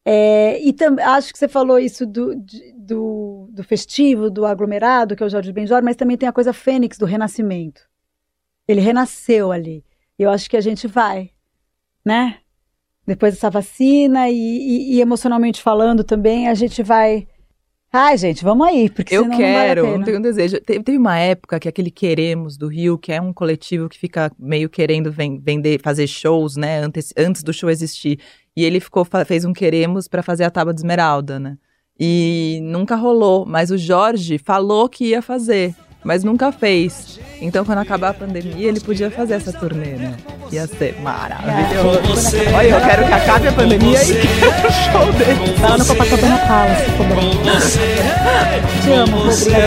É, 0.04 0.60
e 0.64 0.74
também 0.74 1.06
acho 1.06 1.32
que 1.32 1.38
você 1.38 1.48
falou 1.48 1.78
isso 1.78 2.08
do, 2.08 2.36
de- 2.36 2.74
do, 2.76 3.48
do 3.52 3.64
festivo, 3.64 4.32
do 4.32 4.48
aglomerado, 4.48 5.16
que 5.16 5.22
é 5.22 5.26
o 5.28 5.30
Jorge 5.30 5.52
Benjor, 5.54 5.84
mas 5.84 5.96
também 5.96 6.18
tem 6.18 6.28
a 6.28 6.34
coisa 6.34 6.52
fênix 6.54 6.98
do 6.98 7.06
renascimento. 7.06 7.82
Ele 8.68 8.82
renasceu 8.82 9.52
ali. 9.52 9.84
E 10.18 10.24
eu 10.24 10.32
acho 10.32 10.50
que 10.50 10.58
a 10.58 10.62
gente 10.62 10.88
vai, 10.88 11.30
né? 12.04 12.40
Depois 13.06 13.34
dessa 13.34 13.50
vacina 13.50 14.30
e, 14.30 14.36
e- 14.36 14.94
e 14.96 15.02
emocionalmente 15.02 15.62
falando 15.62 16.04
também, 16.04 16.48
a 16.48 16.54
gente 16.54 16.84
vai. 16.84 17.28
Ai, 17.94 18.18
gente, 18.18 18.42
vamos 18.44 18.66
aí, 18.66 18.90
porque 18.90 19.14
Eu 19.14 19.24
senão 19.24 19.38
não 19.38 19.44
vale 19.44 19.54
quero, 19.66 19.98
não 19.98 20.04
tenho 20.06 20.20
um 20.20 20.22
desejo. 20.22 20.62
Teve, 20.62 20.82
teve 20.84 20.98
uma 20.98 21.18
época 21.20 21.60
que 21.60 21.68
aquele 21.68 21.92
Queremos 21.92 22.56
do 22.58 22.68
Rio, 22.70 22.98
que 22.98 23.12
é 23.12 23.20
um 23.20 23.34
coletivo 23.34 23.90
que 23.90 23.98
fica 24.00 24.32
meio 24.40 24.70
querendo 24.70 25.12
ven- 25.12 25.42
vender, 25.44 25.82
fazer 25.82 26.08
shows, 26.08 26.56
né, 26.56 26.80
antes, 26.80 27.14
antes 27.18 27.44
do 27.44 27.52
show 27.52 27.70
existir. 27.70 28.18
E 28.56 28.64
ele 28.64 28.80
ficou, 28.80 29.06
fez 29.26 29.44
um 29.44 29.52
Queremos 29.52 30.08
pra 30.08 30.24
fazer 30.24 30.46
a 30.46 30.50
Tábua 30.52 30.74
de 30.74 30.80
Esmeralda, 30.80 31.38
né? 31.40 31.58
E 32.00 32.60
nunca 32.64 32.96
rolou, 32.96 33.46
mas 33.46 33.72
o 33.72 33.78
Jorge 33.78 34.38
falou 34.38 34.88
que 34.88 35.08
ia 35.10 35.22
fazer, 35.22 35.76
mas 36.04 36.24
nunca 36.24 36.52
fez. 36.52 37.20
Então, 37.41 37.66
quando 37.66 37.80
acabar 37.80 38.10
a 38.10 38.14
pandemia, 38.14 38.68
ele 38.68 38.80
podia 38.80 39.10
fazer 39.10 39.34
essa 39.36 39.52
turnê, 39.52 39.93
né? 39.93 40.16
Ia 40.52 40.68
ser 40.68 40.99
maravilhoso. 41.02 42.38
Olha, 42.56 42.68
eu 42.68 42.82
quero 42.82 43.06
que 43.06 43.14
acabe 43.14 43.47
a 43.47 43.52
pandemia 43.52 44.04
e 44.04 44.28
quero 44.28 44.68
o 44.68 44.72
show 44.72 45.14
dele. 45.14 45.56
Vai 45.58 45.70
lá 45.72 45.78
no 45.78 45.86
Copacabana 45.86 46.38
Palace, 46.38 46.84
ficou 46.84 47.06
bom. 47.08 47.32
Te 48.84 48.91
amo, 48.91 49.18
obrigada. 49.22 49.66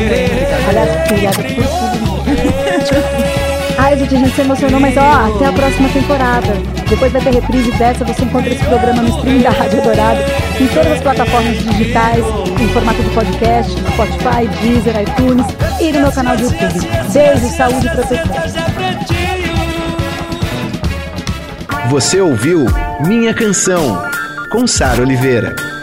Aliás, 0.69 1.07
obrigada 1.07 1.37
por 1.37 1.45
tudo. 1.55 3.34
Ai, 3.77 3.99
gente, 3.99 4.15
a 4.15 4.19
gente 4.19 4.35
se 4.35 4.41
emocionou, 4.41 4.81
mas 4.81 4.97
ó, 4.97 5.35
até 5.35 5.47
a 5.47 5.53
próxima 5.53 5.89
temporada. 5.89 6.49
Depois 6.89 7.13
vai 7.13 7.21
ter 7.23 7.35
reprise 7.35 7.71
dessa, 7.73 8.05
você 8.05 8.25
encontra 8.25 8.53
esse 8.53 8.65
programa 8.65 9.03
no 9.03 9.09
stream 9.19 9.41
da 9.41 9.51
Rádio 9.51 9.83
Dourado, 9.83 10.21
em 10.61 10.67
todas 10.69 10.93
as 10.93 11.01
plataformas 11.01 11.59
digitais, 11.59 12.25
em 12.61 12.69
formato 12.69 13.03
de 13.03 13.11
podcast, 13.11 13.73
Spotify, 13.73 14.49
Deezer, 14.63 15.03
iTunes 15.03 15.47
e 15.81 15.93
no 15.93 16.01
meu 16.01 16.13
canal 16.13 16.37
do 16.37 16.43
YouTube. 16.43 16.81
Beijo, 17.13 17.57
saúde 17.57 17.87
e 17.87 17.91
proteção. 17.91 18.35
Você 21.91 22.21
ouviu 22.21 22.67
Minha 23.01 23.35
Canção, 23.35 24.03
com 24.51 24.67
Sara 24.67 25.03
Oliveira. 25.03 25.74